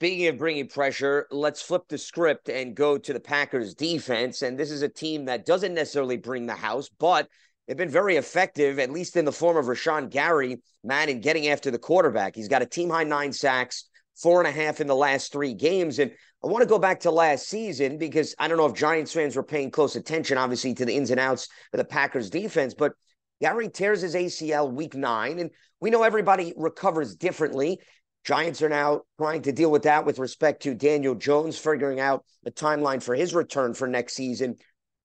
[0.03, 4.43] Speaking of bringing pressure, let's flip the script and go to the Packers defense.
[4.43, 7.29] And this is a team that doesn't necessarily bring the house, but
[7.69, 11.47] they've been very effective, at least in the form of Rashan Gary, man, in getting
[11.47, 12.35] after the quarterback.
[12.35, 13.85] He's got a team high nine sacks,
[14.17, 16.01] four and a half in the last three games.
[16.01, 16.11] And
[16.43, 19.37] I want to go back to last season because I don't know if Giants fans
[19.37, 22.95] were paying close attention, obviously, to the ins and outs of the Packers defense, but
[23.41, 27.81] Gary tears his ACL week nine, and we know everybody recovers differently.
[28.25, 32.25] Giants are now trying to deal with that with respect to Daniel Jones, figuring out
[32.45, 34.57] the timeline for his return for next season.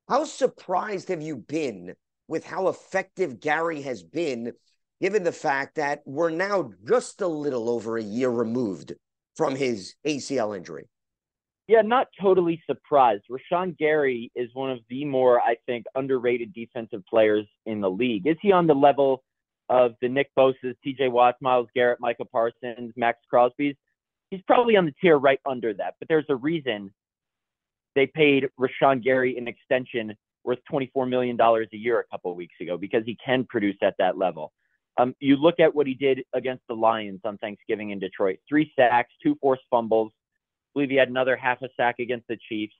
[0.08, 1.95] How surprised have you been
[2.27, 4.53] with how effective Gary has been,
[5.01, 8.93] given the fact that we're now just a little over a year removed
[9.36, 10.88] from his ACL injury?
[11.67, 13.23] Yeah, not totally surprised.
[13.30, 18.25] Rashan Gary is one of the more, I think, underrated defensive players in the league.
[18.25, 19.23] Is he on the level
[19.69, 23.75] of the Nick Bosa's, TJ Watts, Myles Garrett, Micah Parsons, Maxx Crosby's.
[24.32, 26.91] He's probably on the tier right under that, but there's a reason
[27.95, 32.77] they paid Rashan Gary an extension worth $24 million a year a couple weeks ago
[32.77, 34.53] because he can produce at that level.
[34.97, 38.71] Um, you look at what he did against the Lions on Thanksgiving in Detroit three
[38.75, 40.12] sacks, two forced fumbles.
[40.12, 42.73] I believe he had another half a sack against the Chiefs.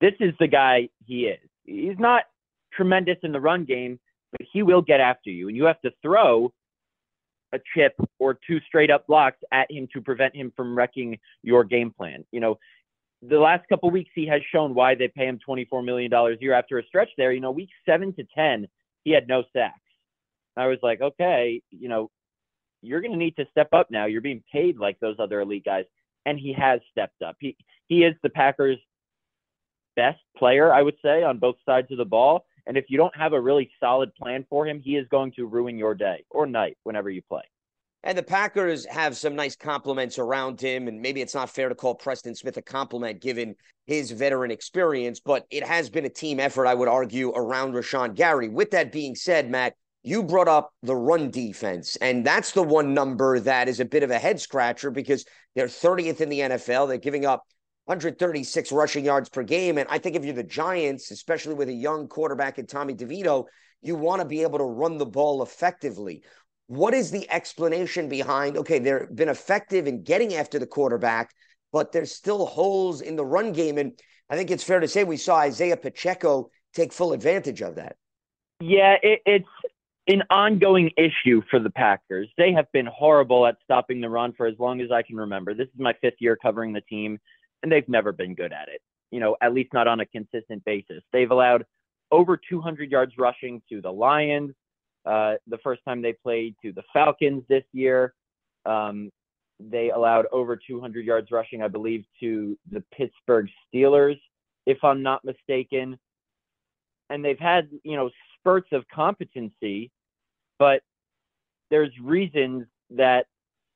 [0.00, 1.40] This is the guy he is.
[1.64, 2.24] He's not
[2.72, 3.98] tremendous in the run game,
[4.32, 6.52] but he will get after you, and you have to throw
[7.52, 11.64] a chip or two straight up blocks at him to prevent him from wrecking your
[11.64, 12.24] game plan.
[12.30, 12.58] You know,
[13.22, 16.52] the last couple weeks he has shown why they pay him $24 million a year
[16.52, 17.32] after a stretch there.
[17.32, 18.66] You know, week seven to 10,
[19.04, 19.80] he had no sacks.
[20.56, 22.10] I was like, okay, you know,
[22.82, 24.06] you're going to need to step up now.
[24.06, 25.84] You're being paid like those other elite guys.
[26.26, 27.36] And he has stepped up.
[27.40, 28.78] He, he is the Packers'
[29.96, 32.44] best player, I would say, on both sides of the ball.
[32.68, 35.46] And if you don't have a really solid plan for him, he is going to
[35.46, 37.42] ruin your day or night whenever you play.
[38.04, 40.86] And the Packers have some nice complements around him.
[40.86, 45.18] And maybe it's not fair to call Preston Smith a complement given his veteran experience,
[45.18, 48.50] but it has been a team effort, I would argue, around Rashan Gary.
[48.50, 52.94] With that being said, Matt, you brought up the run defense, and that's the one
[52.94, 56.86] number that is a bit of a head scratcher because they're 30th in the NFL.
[56.86, 57.42] They're giving up
[57.88, 59.78] 136 rushing yards per game.
[59.78, 63.46] And I think if you're the Giants, especially with a young quarterback in Tommy DeVito,
[63.80, 66.22] you want to be able to run the ball effectively.
[66.66, 68.58] What is the explanation behind?
[68.58, 71.30] Okay, they've been effective in getting after the quarterback,
[71.72, 73.78] but there's still holes in the run game.
[73.78, 73.98] And
[74.28, 77.96] I think it's fair to say we saw Isaiah Pacheco take full advantage of that.
[78.60, 79.48] Yeah, it, it's
[80.08, 82.28] an ongoing issue for the Packers.
[82.36, 85.54] They have been horrible at stopping the run for as long as I can remember.
[85.54, 87.18] This is my fifth year covering the team
[87.62, 88.80] and they've never been good at it.
[89.10, 91.02] You know, at least not on a consistent basis.
[91.12, 91.64] They've allowed
[92.10, 94.54] over 200 yards rushing to the Lions.
[95.06, 98.14] Uh, the first time they played to the Falcons this year,
[98.66, 99.10] um,
[99.60, 104.18] they allowed over 200 yards rushing, I believe, to the Pittsburgh Steelers,
[104.66, 105.98] if I'm not mistaken.
[107.10, 109.90] And they've had, you know, spurts of competency,
[110.58, 110.82] but
[111.70, 113.26] there's reasons that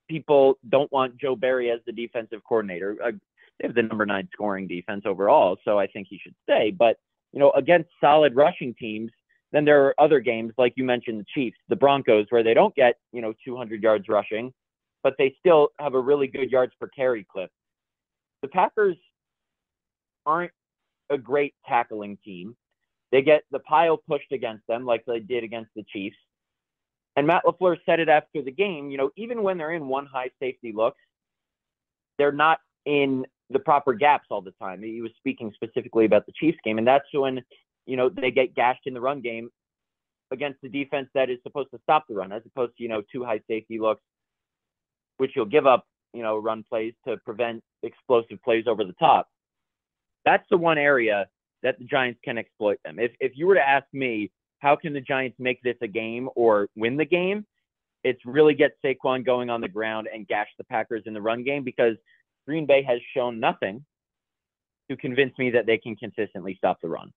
[0.09, 2.97] people don't want Joe Barry as the defensive coordinator.
[3.03, 3.13] Uh,
[3.63, 6.71] they have the number nine scoring defense overall, so I think he should stay.
[6.71, 6.97] But
[7.33, 9.11] you know, against solid rushing teams,
[9.53, 12.75] then there are other games like you mentioned, the Chiefs, the Broncos, where they don't
[12.75, 14.53] get you know 200 yards rushing,
[15.03, 17.51] but they still have a really good yards per carry clip.
[18.43, 18.97] The Packers
[20.27, 20.53] aren't
[21.11, 22.57] a great tackling team.
[23.13, 26.17] They get the pile pushed against them like they did against the Chiefs.
[27.15, 30.07] And Matt LaFleur said it after the game, you know, even when they're in one
[30.07, 30.97] high safety look,
[32.17, 34.83] they're not in the proper gaps all the time.
[34.83, 37.41] He was speaking specifically about the Chiefs game, and that's when
[37.87, 39.51] you know they get gashed in the run game
[40.31, 43.03] against the defense that is supposed to stop the run, as opposed to you know
[43.13, 44.03] two high safety looks,
[45.19, 49.29] which you'll give up you know run plays to prevent explosive plays over the top.
[50.25, 51.27] That's the one area
[51.63, 52.99] that the Giants can exploit them.
[52.99, 56.29] If if you were to ask me, how can the Giants make this a game
[56.35, 57.47] or win the game?
[58.05, 61.45] It's really get Saquon going on the ground and gash the Packers in the run
[61.45, 61.97] game because
[62.47, 63.85] Green Bay has shown nothing
[64.91, 67.13] to convince me that they can consistently stop the run.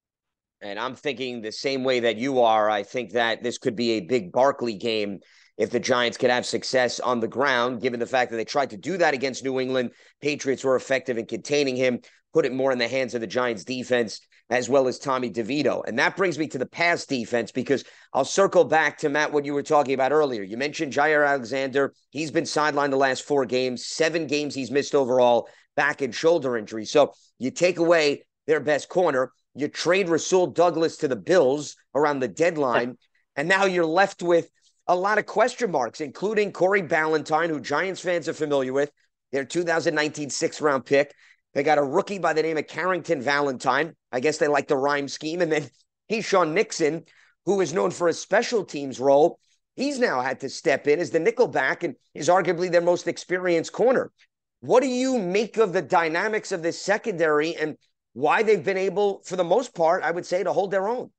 [0.61, 2.69] And I'm thinking the same way that you are.
[2.69, 5.19] I think that this could be a big Barkley game
[5.57, 8.69] if the Giants could have success on the ground, given the fact that they tried
[8.71, 9.91] to do that against New England.
[10.21, 11.99] Patriots were effective in containing him,
[12.35, 14.19] put it more in the hands of the Giants defense
[14.49, 15.83] as well as Tommy DeVito.
[15.87, 19.45] And that brings me to the pass defense because I'll circle back to Matt, what
[19.45, 20.43] you were talking about earlier.
[20.43, 21.93] You mentioned Jaire Alexander.
[22.09, 26.57] He's been sidelined the last four games, seven games he's missed overall, back and shoulder
[26.57, 26.83] injury.
[26.83, 32.19] So you take away their best corner, you trade Rasul Douglas to the Bills around
[32.19, 32.97] the deadline,
[33.37, 34.49] and now you're left with
[34.87, 38.91] a lot of question marks, including Corey Ballentine, who Giants fans are familiar with,
[39.31, 41.13] their 2019 sixth round pick.
[41.55, 43.95] They got a rookie by the name of Carrington Valentine.
[44.11, 45.41] I guess they like the rhyme scheme.
[45.41, 45.69] And then
[46.11, 47.05] Keisean Nixon,
[47.45, 49.39] who is known for his special teams role.
[49.75, 53.71] He's now had to step in as the nickelback and is arguably their most experienced
[53.71, 54.11] corner.
[54.59, 57.77] What do you make of the dynamics of this secondary and
[58.13, 61.11] why they've been able, for the most part, I would say, to hold their own?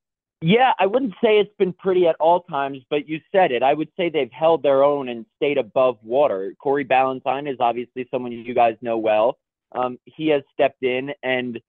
[0.43, 3.63] Yeah, I wouldn't say it's been pretty at all times, but you said it.
[3.63, 6.55] I would say they've held their own and stayed above water.
[6.59, 9.39] Corey Ballentine is obviously someone you guys know well
[9.73, 11.61] um, he has stepped in and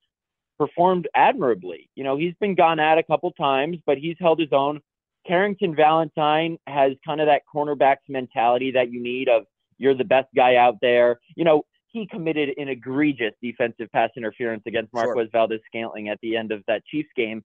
[0.57, 1.89] performed admirably.
[1.95, 4.81] You know, he's been gone at a couple times, but he's held his own.
[5.25, 9.43] Carrington Valentine has kind of that cornerback's mentality that you need of
[9.77, 11.19] you're the best guy out there.
[11.36, 15.27] You know, he committed an egregious defensive pass interference against Marquez sure.
[15.31, 17.43] Valdes Scantling at the end of that Chiefs game.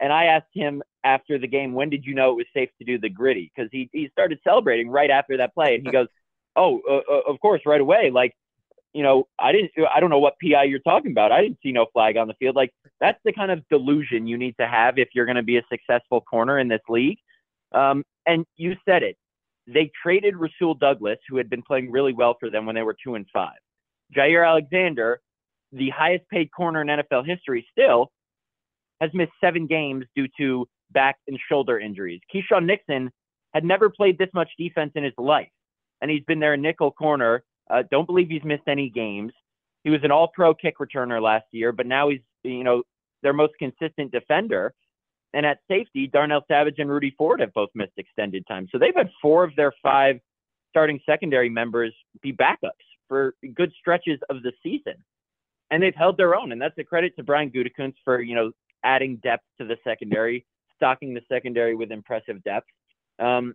[0.00, 2.84] And I asked him after the game, when did you know it was safe to
[2.84, 3.52] do the gritty?
[3.54, 5.74] Because he, he started celebrating right after that play.
[5.74, 6.08] And he goes,
[6.54, 8.10] Oh, uh, uh, of course, right away.
[8.10, 8.34] Like,
[8.92, 11.32] you know, I didn't, I don't know what PI you're talking about.
[11.32, 12.56] I didn't see no flag on the field.
[12.56, 15.56] Like that's the kind of delusion you need to have if you're going to be
[15.56, 17.18] a successful corner in this league.
[17.72, 19.16] Um, and you said it.
[19.66, 22.96] They traded Rasul Douglas, who had been playing really well for them when they were
[23.02, 23.56] two and five.
[24.14, 25.20] Jaire Alexander,
[25.72, 28.10] the highest paid corner in NFL history, still
[29.00, 32.20] has missed seven games due to back and shoulder injuries.
[32.32, 33.10] Keisean Nixon
[33.54, 35.48] had never played this much defense in his life,
[36.00, 37.42] and he's been there a nickel corner.
[37.70, 39.32] Uh, don't believe he's missed any games.
[39.84, 42.82] He was an all-pro kick returner last year, but now he's you know
[43.22, 44.74] their most consistent defender.
[45.34, 48.68] And at safety, Darnell Savage and Rudy Ford have both missed extended time.
[48.70, 50.20] So they've had four of their five
[50.68, 54.94] starting secondary members be backups for good stretches of the season.
[55.70, 56.52] And they've held their own.
[56.52, 58.52] And that's a credit to Brian Gutekunst for, you know,
[58.84, 60.44] adding depth to the secondary,
[60.76, 62.66] stocking the secondary with impressive depth.
[63.18, 63.54] Um,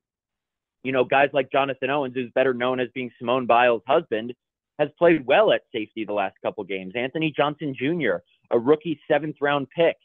[0.88, 4.34] you know, guys like Jonathan Owens, who's better known as being Simone Biles' husband,
[4.80, 6.93] has played well at safety the last couple games.
[6.95, 8.19] Anthony Johnson Jr.,
[8.52, 9.97] a rookie seventh round pick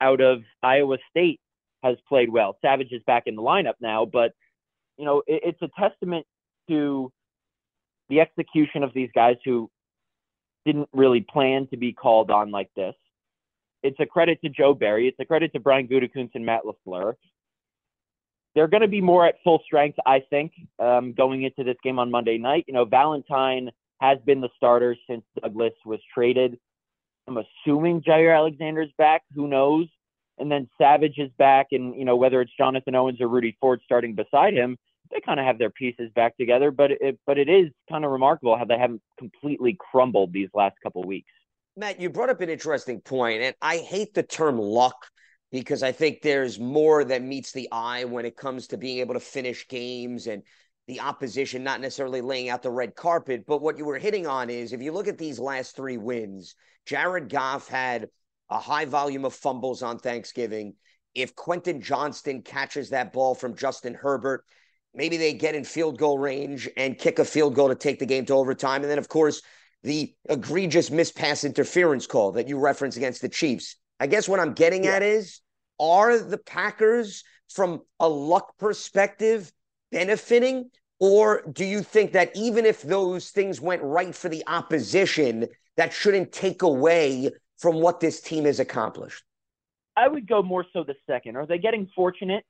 [0.00, 1.40] out of Iowa State,
[1.82, 2.56] has played well.
[2.62, 4.32] Savage is back in the lineup now, but
[4.96, 6.24] you know, it, it's a testament
[6.68, 7.10] to
[8.08, 9.68] the execution of these guys who
[10.64, 12.94] didn't really plan to be called on like this.
[13.82, 15.08] It's a credit to Joe Barry.
[15.08, 17.14] It's a credit to Brian Gutekunst and Matt LaFleur.
[18.54, 21.98] They're going to be more at full strength, I think, um, going into this game
[21.98, 22.64] on Monday night.
[22.66, 26.58] You know, Valentine has been the starter since Douglas was traded.
[27.26, 29.22] I'm assuming Jaire Alexander's back.
[29.34, 29.86] Who knows?
[30.38, 33.80] And then Savage is back, and you know whether it's Jonathan Owens or Rudy Ford
[33.84, 34.76] starting beside him,
[35.10, 36.70] they kind of have their pieces back together.
[36.70, 40.76] But it, but it is kind of remarkable how they haven't completely crumbled these last
[40.82, 41.30] couple weeks.
[41.76, 44.96] Matt, you brought up an interesting point, and I hate the term luck
[45.50, 49.14] because I think there's more that meets the eye when it comes to being able
[49.14, 50.42] to finish games and
[50.86, 53.44] the opposition not necessarily laying out the red carpet.
[53.46, 56.54] But what you were hitting on is if you look at these last three wins,
[56.86, 58.08] Jared Goff had
[58.50, 60.74] a high volume of fumbles on Thanksgiving.
[61.14, 64.44] If Quentin Johnston catches that ball from Justin Herbert,
[64.94, 68.06] maybe they get in field goal range and kick a field goal to take the
[68.06, 68.82] game to overtime.
[68.82, 69.42] And then, of course,
[69.82, 73.76] the egregious miss pass interference call that you reference against the Chiefs.
[74.00, 74.96] I guess what I'm getting yeah.
[74.96, 75.40] at is
[75.80, 79.52] are the Packers, from a luck perspective,
[79.90, 80.70] benefiting?
[81.00, 85.92] Or do you think that even if those things went right for the opposition, that
[85.92, 89.22] shouldn't take away from what this team has accomplished?
[89.96, 91.36] I would go more so the second.
[91.36, 92.44] Are they getting fortunate?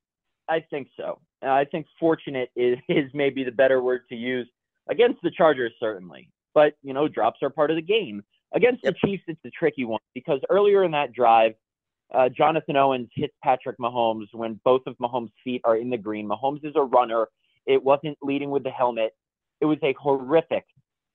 [0.48, 1.20] I think so.
[1.42, 4.48] I think fortunate is, is maybe the better word to use
[4.88, 6.30] against the Chargers, certainly.
[6.54, 8.22] But, you know, drops are part of the game.
[8.54, 8.94] Against yep.
[8.94, 11.54] the Chiefs, it's a tricky one because earlier in that drive,
[12.14, 16.26] uh, Jonathan Owens hits Patrick Mahomes when both of Mahomes' feet are in the green.
[16.26, 17.28] Mahomes is a runner.
[17.66, 19.14] It wasn't leading with the helmet.
[19.60, 20.64] It was a horrific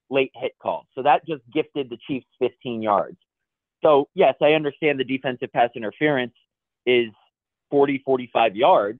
[0.10, 0.86] late hit call.
[0.94, 3.18] So that just gifted the Chiefs 15 yards.
[3.84, 6.34] So, yes, I understand the defensive pass interference
[6.86, 7.10] is
[7.72, 9.00] 40, 45 yards,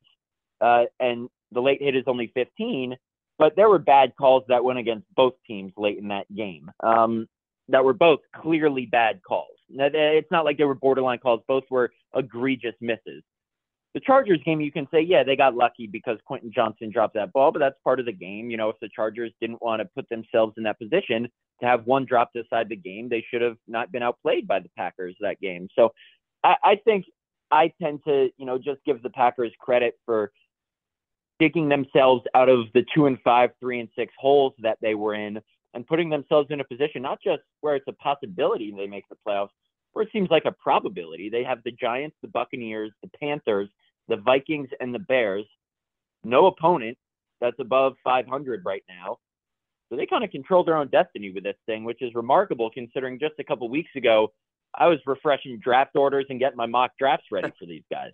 [0.62, 2.96] uh, and the late hit is only 15,
[3.38, 7.28] but there were bad calls that went against both teams late in that game um,
[7.70, 9.58] that were both clearly bad calls.
[9.70, 13.24] Now, It's not like they were borderline calls, both were egregious misses.
[13.94, 17.32] The Chargers game, you can say, yeah, they got lucky because Quentin Johnston dropped that
[17.32, 18.50] ball, but that's part of the game.
[18.50, 21.28] You know, if the Chargers didn't want to put themselves in that position
[21.60, 24.70] to have one drop decide the game, they should have not been outplayed by the
[24.76, 25.68] Packers that game.
[25.76, 25.94] So
[26.44, 27.06] I, I think
[27.52, 30.32] I tend to, you know, just give the Packers credit for
[31.40, 35.14] digging themselves out of the two and five, three and six holes that they were
[35.14, 35.40] in
[35.74, 39.16] and putting themselves in a position, not just where it's a possibility they make the
[39.28, 39.50] playoffs,
[39.94, 41.30] where it seems like a probability.
[41.30, 43.70] They have the Giants, the Buccaneers, the Panthers,
[44.08, 45.46] the Vikings, and the Bears.
[46.24, 46.98] No opponent
[47.42, 49.18] that's above 500 right now.
[49.90, 53.20] So they kind of control their own destiny with this thing, which is remarkable considering
[53.20, 54.32] just a couple weeks ago,
[54.74, 58.12] I was refreshing draft orders and getting my mock drafts ready for these guys.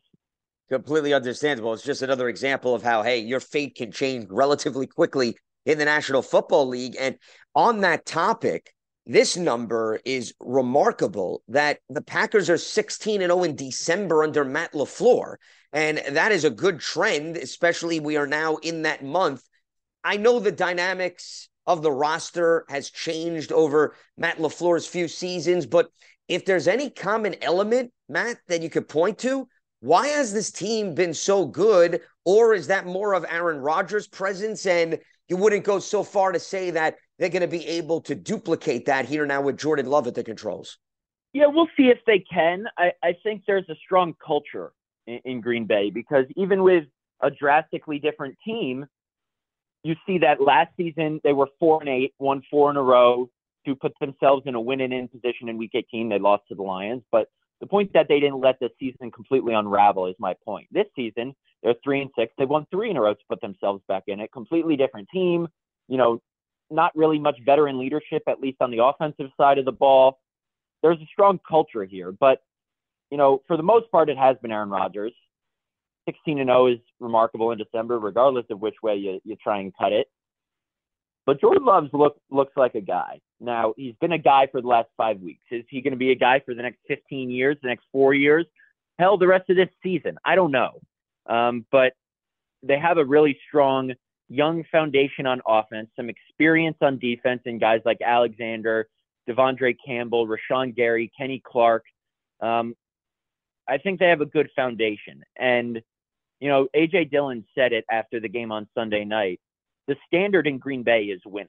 [0.70, 1.74] Completely understandable.
[1.74, 5.86] It's just another example of how, hey, your fate can change relatively quickly in the
[5.86, 6.96] National Football League.
[7.00, 7.18] And
[7.56, 8.74] on that topic,
[9.06, 14.74] this number is remarkable that the Packers are 16 and 0 in December under Matt
[14.74, 15.36] LaFleur.
[15.74, 19.44] And that is a good trend, especially we are now in that month.
[20.04, 25.90] I know the dynamics of the roster has changed over Matt LaFleur's few seasons, but
[26.28, 29.48] if there's any common element, Matt, that you could point to,
[29.80, 32.02] why has this team been so good?
[32.26, 34.66] Or is that more of Aaron Rodgers' presence?
[34.66, 38.16] And you wouldn't go so far to say that they're going to be able to
[38.16, 40.78] duplicate that here now with Jordan Love at the controls.
[41.34, 42.66] Yeah, we'll see if they can.
[42.78, 44.72] I, I think there's a strong culture
[45.06, 46.86] in, in Green Bay because even with
[47.22, 48.88] a drastically different team,
[49.84, 53.30] you see that last season they were four and eight, won four in a row
[53.66, 56.10] to put themselves in a win and in position in week 18.
[56.10, 57.28] They lost to the Lions, but
[57.60, 60.68] the point that they didn't let the season completely unravel is my point.
[60.72, 62.34] This season, they're three and six.
[62.38, 64.32] They won three in a row to put themselves back in it.
[64.32, 65.48] Completely different team.
[65.88, 66.22] You know,
[66.70, 70.20] not really much veteran leadership, at least on the offensive side of the ball.
[70.82, 72.42] There's a strong culture here, but
[73.12, 75.14] you know, for the most part, it has been Aaron Rodgers.
[76.06, 79.76] 16 and 0 is remarkable in December, regardless of which way you, you try and
[79.78, 80.08] cut it.
[81.26, 83.20] But Jordan Love's look looks like a guy.
[83.40, 85.44] Now he's been a guy for the last five weeks.
[85.52, 88.14] Is he going to be a guy for the next 15 years, the next four
[88.14, 88.46] years?
[88.98, 90.18] Hell, the rest of this season.
[90.26, 90.82] I don't know.
[91.30, 91.94] Um, but
[92.64, 93.94] they have a really strong
[94.28, 98.88] young foundation on offense, some experience on defense, and guys like Alexander,
[99.30, 101.84] De'Vondre Campbell, Rashan Gary, Kenny Clark.
[102.42, 102.76] Um,
[103.68, 105.24] I think they have a good foundation.
[105.38, 105.82] And,
[106.40, 109.40] you know, AJ Dillon said it after the game on Sunday night.
[109.88, 111.48] The standard in Green Bay is winning.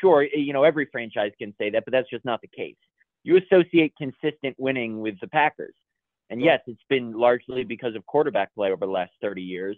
[0.00, 2.76] Sure, you know, every franchise can say that, but that's just not the case.
[3.24, 5.74] You associate consistent winning with the Packers.
[6.30, 9.76] And yes, it's been largely because of quarterback play over the last 30 years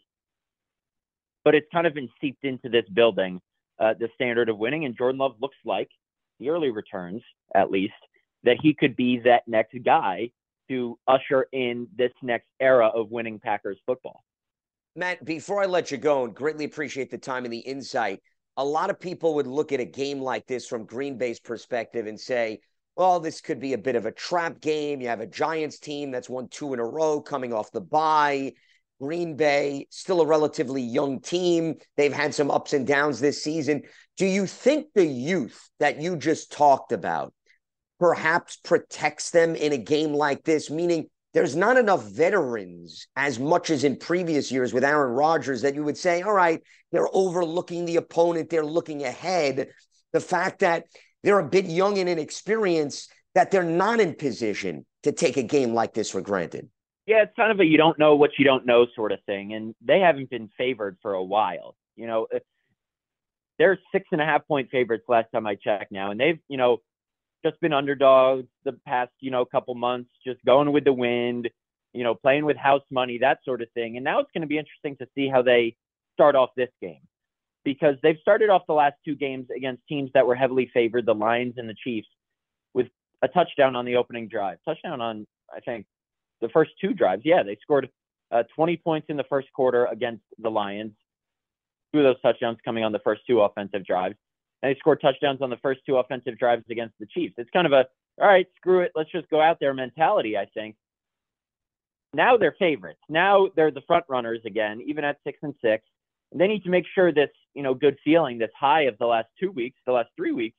[1.45, 3.41] but it's kind of been seeped into this building,
[3.79, 4.85] uh, the standard of winning.
[4.85, 5.89] And Jordan Love looks like
[6.39, 7.23] the early returns,
[7.55, 7.95] at least,
[8.45, 10.31] that he could be that next guy
[10.69, 14.23] to usher in this next era of winning Packers football.
[14.97, 18.21] Matt, before I let you go, and greatly appreciate the time and the insight,
[18.57, 22.07] a lot of people would look at a game like this from Green Bay's perspective
[22.07, 22.61] and say,
[22.97, 25.01] well, this could be a bit of a trap game.
[25.01, 28.53] You have a Giants team that's won two in a row coming off the bye.
[29.01, 31.77] Green Bay, still a relatively young team.
[31.97, 33.83] They've had some ups and downs this season.
[34.19, 37.33] Do you think the youth that you just talked about
[37.99, 40.69] perhaps protects them in a game like this?
[40.69, 45.75] Meaning, there's not enough veterans as much as in previous years with Aaron Rodgers that
[45.75, 46.61] you would say, all right,
[46.93, 49.69] they're overlooking the opponent, they're looking ahead.
[50.13, 50.87] The fact that
[51.23, 55.75] they're a bit young and inexperienced, that they're not in position to take a game
[55.75, 56.69] like this for granted.
[57.07, 59.53] Yeah, it's kind of a you don't know what you don't know sort of thing,
[59.55, 61.77] and they haven't been favored for a while.
[61.97, 62.27] You know,
[63.59, 66.57] they're six and a half point favorites last time I checked now, and they've you
[66.57, 66.79] know
[67.45, 71.49] just been underdogs the past you know couple months, just going with the wind,
[71.93, 73.97] you know, playing with house money, that sort of thing.
[73.97, 75.77] And now it's going to be interesting to see how they
[76.15, 77.01] start off this game
[77.65, 81.15] because they've started off the last two games against teams that were heavily favored, the
[81.15, 82.09] Lions and the Chiefs,
[82.75, 82.89] with
[83.23, 85.87] a touchdown on the opening drive, touchdown on I think
[86.41, 87.89] the first two drives, yeah, they scored
[88.31, 90.93] uh, 20 points in the first quarter against the Lions.
[91.93, 94.15] Two of those touchdowns coming on the first two offensive drives.
[94.63, 97.35] And they scored touchdowns on the first two offensive drives against the Chiefs.
[97.39, 97.87] It's kind of a,
[98.21, 100.77] all right, screw it, let's just go out there mentality, I think.
[102.13, 103.01] Now they're favorites.
[103.09, 105.85] Now they're the front runners again, even at six and six.
[106.33, 109.07] And they need to make sure this, you know, good feeling, this high of the
[109.07, 110.57] last two weeks, the last three weeks,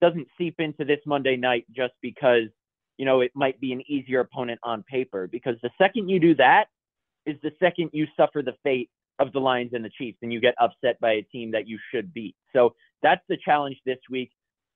[0.00, 2.48] doesn't seep into this Monday night just because
[2.98, 6.34] you know, it might be an easier opponent on paper because the second you do
[6.34, 6.66] that
[7.24, 8.90] is the second you suffer the fate
[9.20, 11.78] of the Lions and the Chiefs and you get upset by a team that you
[11.92, 12.34] should beat.
[12.52, 14.30] So that's the challenge this week.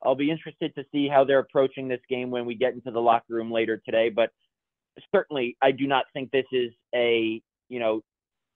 [0.04, 3.00] I'll be interested to see how they're approaching this game when we get into the
[3.00, 4.30] locker room later today, but
[5.14, 8.02] certainly I do not think this is a, you know,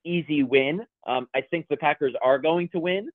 [0.06, 0.86] easy win.
[1.06, 3.10] Um, I think the Packers are going to win,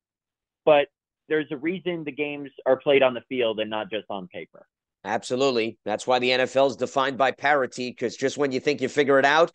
[0.66, 0.88] but
[1.30, 4.66] there's a reason the games are played on the field and not just on paper.
[5.04, 5.78] Absolutely.
[5.86, 9.18] That's why the NFL is defined by parity, because just when you think you figure
[9.18, 9.52] it out,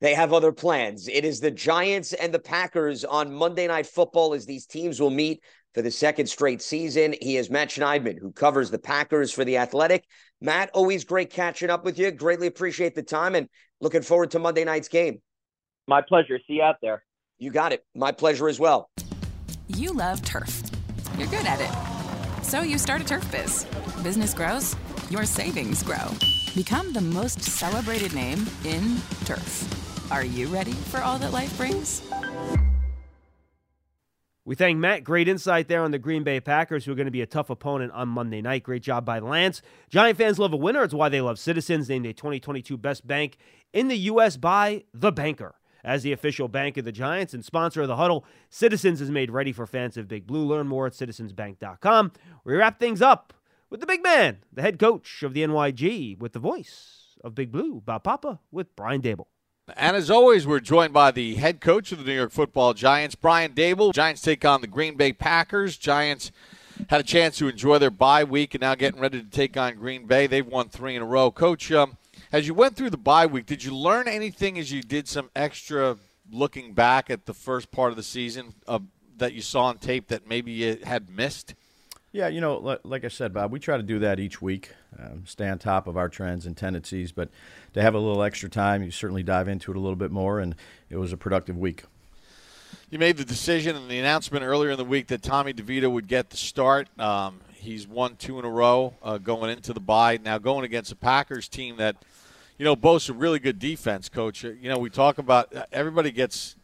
[0.00, 1.08] they have other plans.
[1.08, 5.10] It is the Giants and the Packers on Monday Night Football as these teams will
[5.10, 5.42] meet
[5.74, 7.14] for the second straight season.
[7.20, 10.04] He is Matt Schneidman, who covers the Packers for The Athletic.
[10.40, 12.10] Matt, always great catching up with you.
[12.10, 13.48] Greatly appreciate the time and
[13.80, 15.20] looking forward to Monday night's game.
[15.88, 16.38] My pleasure.
[16.46, 17.02] See you out there.
[17.38, 17.84] You got it.
[17.96, 18.90] My pleasure as well.
[19.66, 20.62] You love turf.
[21.16, 22.44] You're good at it.
[22.44, 23.66] So you start a turf biz.
[24.02, 24.76] Business grows
[25.10, 26.12] your savings grow.
[26.54, 30.12] Become the most celebrated name in turf.
[30.12, 32.02] Are you ready for all that life brings?
[34.44, 35.04] We thank Matt.
[35.04, 37.50] Great insight there on the Green Bay Packers, who are going to be a tough
[37.50, 38.62] opponent on Monday night.
[38.62, 39.60] Great job by Lance.
[39.90, 40.82] Giant fans love a winner.
[40.82, 43.36] It's why they love Citizens, named a 2022 Best Bank
[43.74, 44.38] in the U.S.
[44.38, 45.57] by The Banker.
[45.84, 49.30] As the official bank of the Giants and sponsor of the huddle, Citizens is made
[49.30, 50.44] ready for fans of Big Blue.
[50.44, 52.12] Learn more at citizensbank.com.
[52.44, 53.32] We wrap things up
[53.70, 57.52] with the big man, the head coach of the NYG, with the voice of Big
[57.52, 59.26] Blue, Bob Papa, with Brian Daboll.
[59.76, 63.14] And as always, we're joined by the head coach of the New York Football Giants,
[63.14, 63.92] Brian Daboll.
[63.92, 65.76] Giants take on the Green Bay Packers.
[65.76, 66.32] Giants
[66.88, 69.74] had a chance to enjoy their bye week and now getting ready to take on
[69.74, 70.26] Green Bay.
[70.26, 71.30] They've won three in a row.
[71.30, 71.97] Coach, um,
[72.32, 75.30] as you went through the bye week, did you learn anything as you did some
[75.34, 75.96] extra
[76.30, 78.78] looking back at the first part of the season uh,
[79.16, 81.54] that you saw on tape that maybe you had missed?
[82.10, 85.24] Yeah, you know, like I said, Bob, we try to do that each week, um,
[85.26, 87.12] stay on top of our trends and tendencies.
[87.12, 87.28] But
[87.74, 90.40] to have a little extra time, you certainly dive into it a little bit more,
[90.40, 90.54] and
[90.88, 91.84] it was a productive week.
[92.90, 96.08] You made the decision and the announcement earlier in the week that Tommy DeVito would
[96.08, 96.88] get the start.
[96.98, 100.18] Um, he's won two in a row uh, going into the bye.
[100.22, 101.96] Now going against a Packers team that,
[102.58, 104.08] you know, boasts a really good defense.
[104.08, 106.56] Coach, you know, we talk about everybody gets,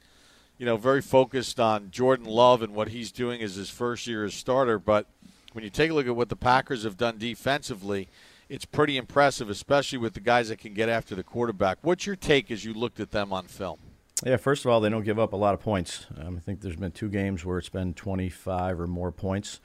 [0.58, 4.24] you know, very focused on Jordan Love and what he's doing as his first year
[4.24, 4.78] as starter.
[4.78, 5.06] But
[5.52, 8.08] when you take a look at what the Packers have done defensively,
[8.48, 11.78] it's pretty impressive, especially with the guys that can get after the quarterback.
[11.82, 13.78] What's your take as you looked at them on film?
[14.24, 16.06] Yeah, first of all, they don't give up a lot of points.
[16.18, 19.60] Um, I think there's been two games where it's been 25 or more points.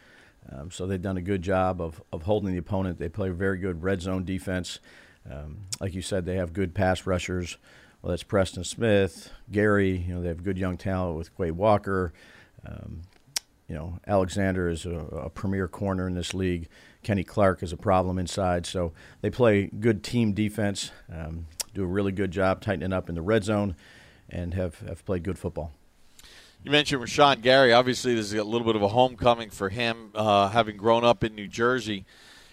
[0.52, 3.00] Um, so they've done a good job of, of holding the opponent.
[3.00, 4.80] They play very good red zone defense.
[5.30, 7.58] Um, like you said, they have good pass rushers.
[8.02, 9.98] Well, that's Preston Smith, Gary.
[9.98, 12.14] You know, they have good young talent with Quay Walker.
[12.66, 13.02] Um,
[13.68, 16.68] you know, Alexander is a, a, premier corner in this league.
[17.04, 18.66] Kenny Clark is a problem inside.
[18.66, 23.16] So they play good team defense, um, do a really good job tightening up in
[23.16, 23.76] the red zone
[24.28, 25.72] and have, have played good football.
[26.64, 27.72] You mentioned Rashan Gary.
[27.72, 31.24] Obviously, this is a little bit of a homecoming for him, uh, having grown up
[31.24, 32.06] in New Jersey.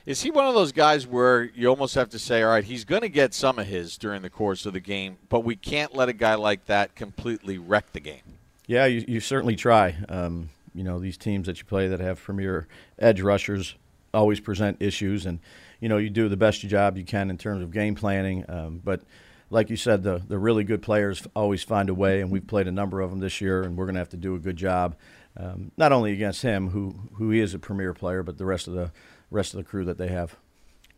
[0.07, 2.85] Is he one of those guys where you almost have to say, all right, he's
[2.85, 5.95] going to get some of his during the course of the game, but we can't
[5.97, 8.23] let a guy like that completely wreck the game?
[8.69, 9.97] Yeah, you, you certainly try.
[10.09, 12.69] Um, you know, these teams that you play that have premier
[13.01, 13.75] edge rushers
[14.15, 15.41] always present issues, and,
[15.81, 18.81] you know, you do the best job you can in terms of game planning, um,
[18.85, 19.03] but–
[19.51, 22.67] like you said, the the really good players always find a way, and we've played
[22.67, 24.57] a number of them this year, and we're going to have to do a good
[24.57, 24.97] job,
[25.37, 28.75] um, not only against him, who who is a premier player, but the rest of
[28.75, 28.91] the
[29.31, 30.37] rest of the crew that they have.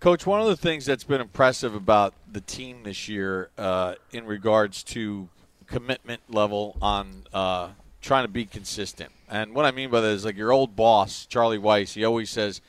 [0.00, 4.26] Coach, one of the things that's been impressive about the team this year, uh, in
[4.26, 5.28] regards to
[5.66, 7.70] commitment level on uh,
[8.00, 11.26] trying to be consistent, and what I mean by that is like your old boss,
[11.26, 12.60] Charlie Weis, He always says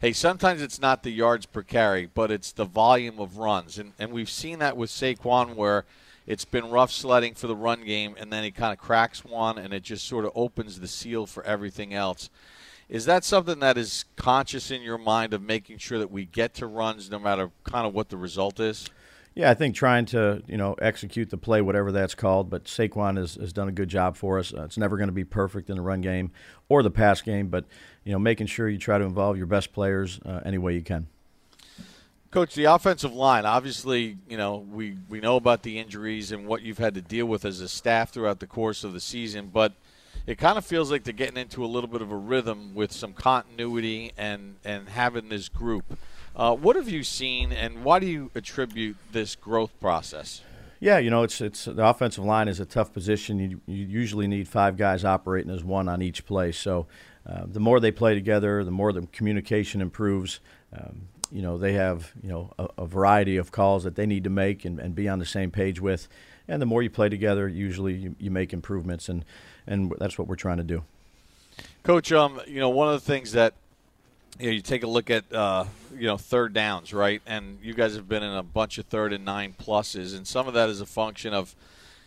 [0.00, 3.78] hey, sometimes it's not the yards per carry, but it's the volume of runs.
[3.78, 5.84] And, and we've seen that with Saquon where
[6.26, 9.58] it's been rough sledding for the run game, and then he kind of cracks one,
[9.58, 12.30] and it just sort of opens the seal for everything else.
[12.88, 16.54] Is that something that is conscious in your mind of making sure that we get
[16.54, 18.88] to runs no matter kind of what the result is?
[19.34, 22.50] Yeah, I think trying to you know execute the play, whatever that's called.
[22.50, 24.52] But Saquon has, has done a good job for us.
[24.52, 26.32] Uh, it's never going to be perfect in the run game
[26.68, 27.64] or the pass game, but
[28.04, 30.82] you know making sure you try to involve your best players uh, any way you
[30.82, 31.06] can.
[32.30, 36.60] Coach, the offensive line, obviously, you know, we, we know about the injuries and what
[36.60, 39.72] you've had to deal with as a staff throughout the course of the season, but
[40.26, 42.92] it kind of feels like they're getting into a little bit of a rhythm with
[42.92, 45.98] some continuity and, and having this group.
[46.36, 50.42] Uh, what have you seen, and why do you attribute this growth process?
[50.80, 53.38] Yeah, you know, it's it's the offensive line is a tough position.
[53.38, 56.52] You, you usually need five guys operating as one on each play.
[56.52, 56.86] So
[57.26, 60.38] uh, the more they play together, the more the communication improves.
[60.72, 64.24] Um, you know, they have you know a, a, variety of calls that they need
[64.24, 66.08] to make and, and be on the same page with.
[66.46, 69.24] And the more you play together, usually you, you make improvements, and
[69.66, 70.84] and that's what we're trying to do.
[71.82, 73.54] Coach, um, you know, one of the things that
[74.38, 75.64] you know, you take a look at uh,
[75.94, 77.20] you know third downs, right?
[77.26, 80.48] And you guys have been in a bunch of third and nine pluses, and some
[80.48, 81.54] of that is a function of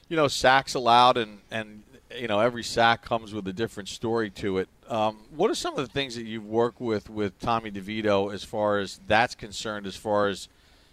[0.10, 1.84] you know sacks allowed, and and
[2.18, 4.70] you know every sack comes with a different story to it.
[4.92, 8.44] Um, what are some of the things that you've worked with with Tommy DeVito as
[8.44, 10.50] far as that's concerned, as far as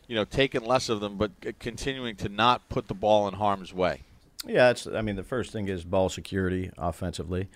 [0.07, 3.75] you know taking less of them, but continuing to not put the ball in harm's
[3.75, 4.03] way?
[4.47, 4.87] Yeah, it's.
[4.87, 7.49] I mean, the first thing is ball security offensively.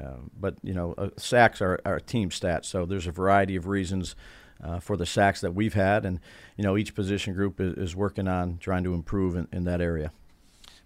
[0.00, 3.56] Um, but you know, uh, sacks are, are a team stat, so there's a variety
[3.56, 4.14] of reasons
[4.62, 6.20] uh, for the sacks that we've had, and
[6.56, 9.80] you know, each position group is, is working on trying to improve in, in that
[9.80, 10.12] area.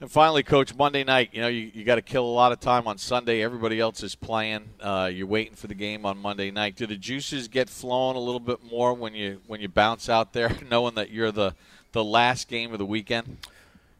[0.02, 2.58] And finally, Coach, Monday night, you know, you, you got to kill a lot of
[2.58, 3.40] time on Sunday.
[3.40, 4.70] Everybody else is playing.
[4.80, 6.74] Uh, you're waiting for the game on Monday night.
[6.74, 10.32] Do the juices get flowing a little bit more when you when you bounce out
[10.32, 11.54] there, knowing that you're the
[11.92, 13.46] the last game of the weekend?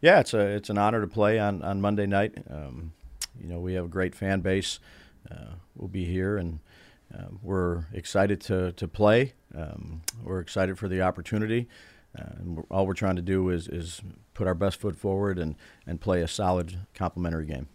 [0.01, 2.35] Yeah, it's a it's an honor to play on on Monday night.
[2.51, 2.95] Um,
[3.41, 4.81] you know, we have a great fan base.
[5.31, 6.59] Uh, we'll be here, and
[7.17, 9.35] uh, we're excited to, to play.
[9.57, 11.69] Um, we're excited for the opportunity.
[12.19, 14.03] Uh, and we're, all we're trying to do is, is
[14.35, 15.57] put our best foot forward and,
[15.87, 17.69] and play a solid complementary game.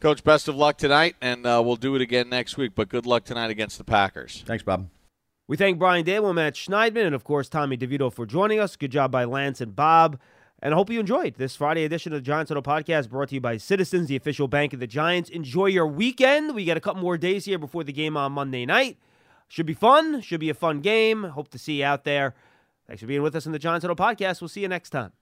[0.00, 2.72] Coach, best of luck tonight, and uh, we'll do it again next week.
[2.74, 4.42] But good luck tonight against the Packers.
[4.46, 4.88] Thanks, Bob.
[5.48, 8.74] We thank Brian Daboll, Matt Schneidman, and of course Tommy DeVito for joining us.
[8.76, 10.18] Good job by Lance and Bob.
[10.60, 13.36] And I hope you enjoyed this Friday edition of the Giants Huddle Podcast brought to
[13.36, 15.30] you by Citizens, the official bank of the Giants.
[15.30, 16.54] Enjoy your weekend.
[16.54, 18.96] We got a couple more days here before the game on Monday night.
[19.48, 20.20] Should be fun.
[20.22, 21.24] Should be a fun game.
[21.24, 22.34] Hope to see you out there.
[22.86, 24.40] Thanks for being with us in the Giants Huddle Podcast.
[24.40, 25.12] We'll see you next time.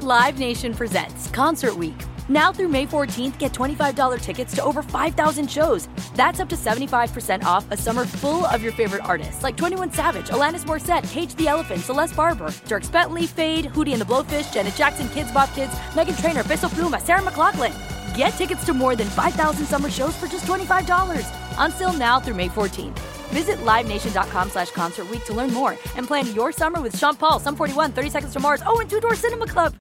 [0.00, 1.94] Live Nation presents Concert Week.
[2.28, 5.88] Now through May 14th, get $25 tickets to over 5,000 shows.
[6.14, 10.28] That's up to 75% off a summer full of your favorite artists like 21 Savage,
[10.28, 14.74] Alanis Morissette, Cage the Elephant, Celeste Barber, Dierks Bentley, Feid, Hootie and the Blowfish, Janet
[14.74, 17.74] Jackson, Kidz Bop Kids, Meghan Trainor, Peso Pluma, Sarah McLachlan.
[18.16, 21.39] Get tickets to more than 5,000 summer shows for just $25.
[21.58, 22.98] Until now through May 14th.
[23.30, 27.54] Visit LiveNation.com slash Concert to learn more and plan your summer with Sean Paul, Sum
[27.54, 29.74] 41, 30 Seconds to Mars, oh, and Two Door Cinema Club.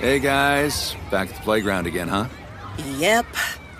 [0.00, 2.26] Hey guys, back at the playground again, huh?
[2.98, 3.26] Yep.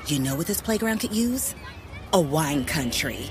[0.07, 1.55] You know what this playground could use?
[2.13, 3.31] A wine country.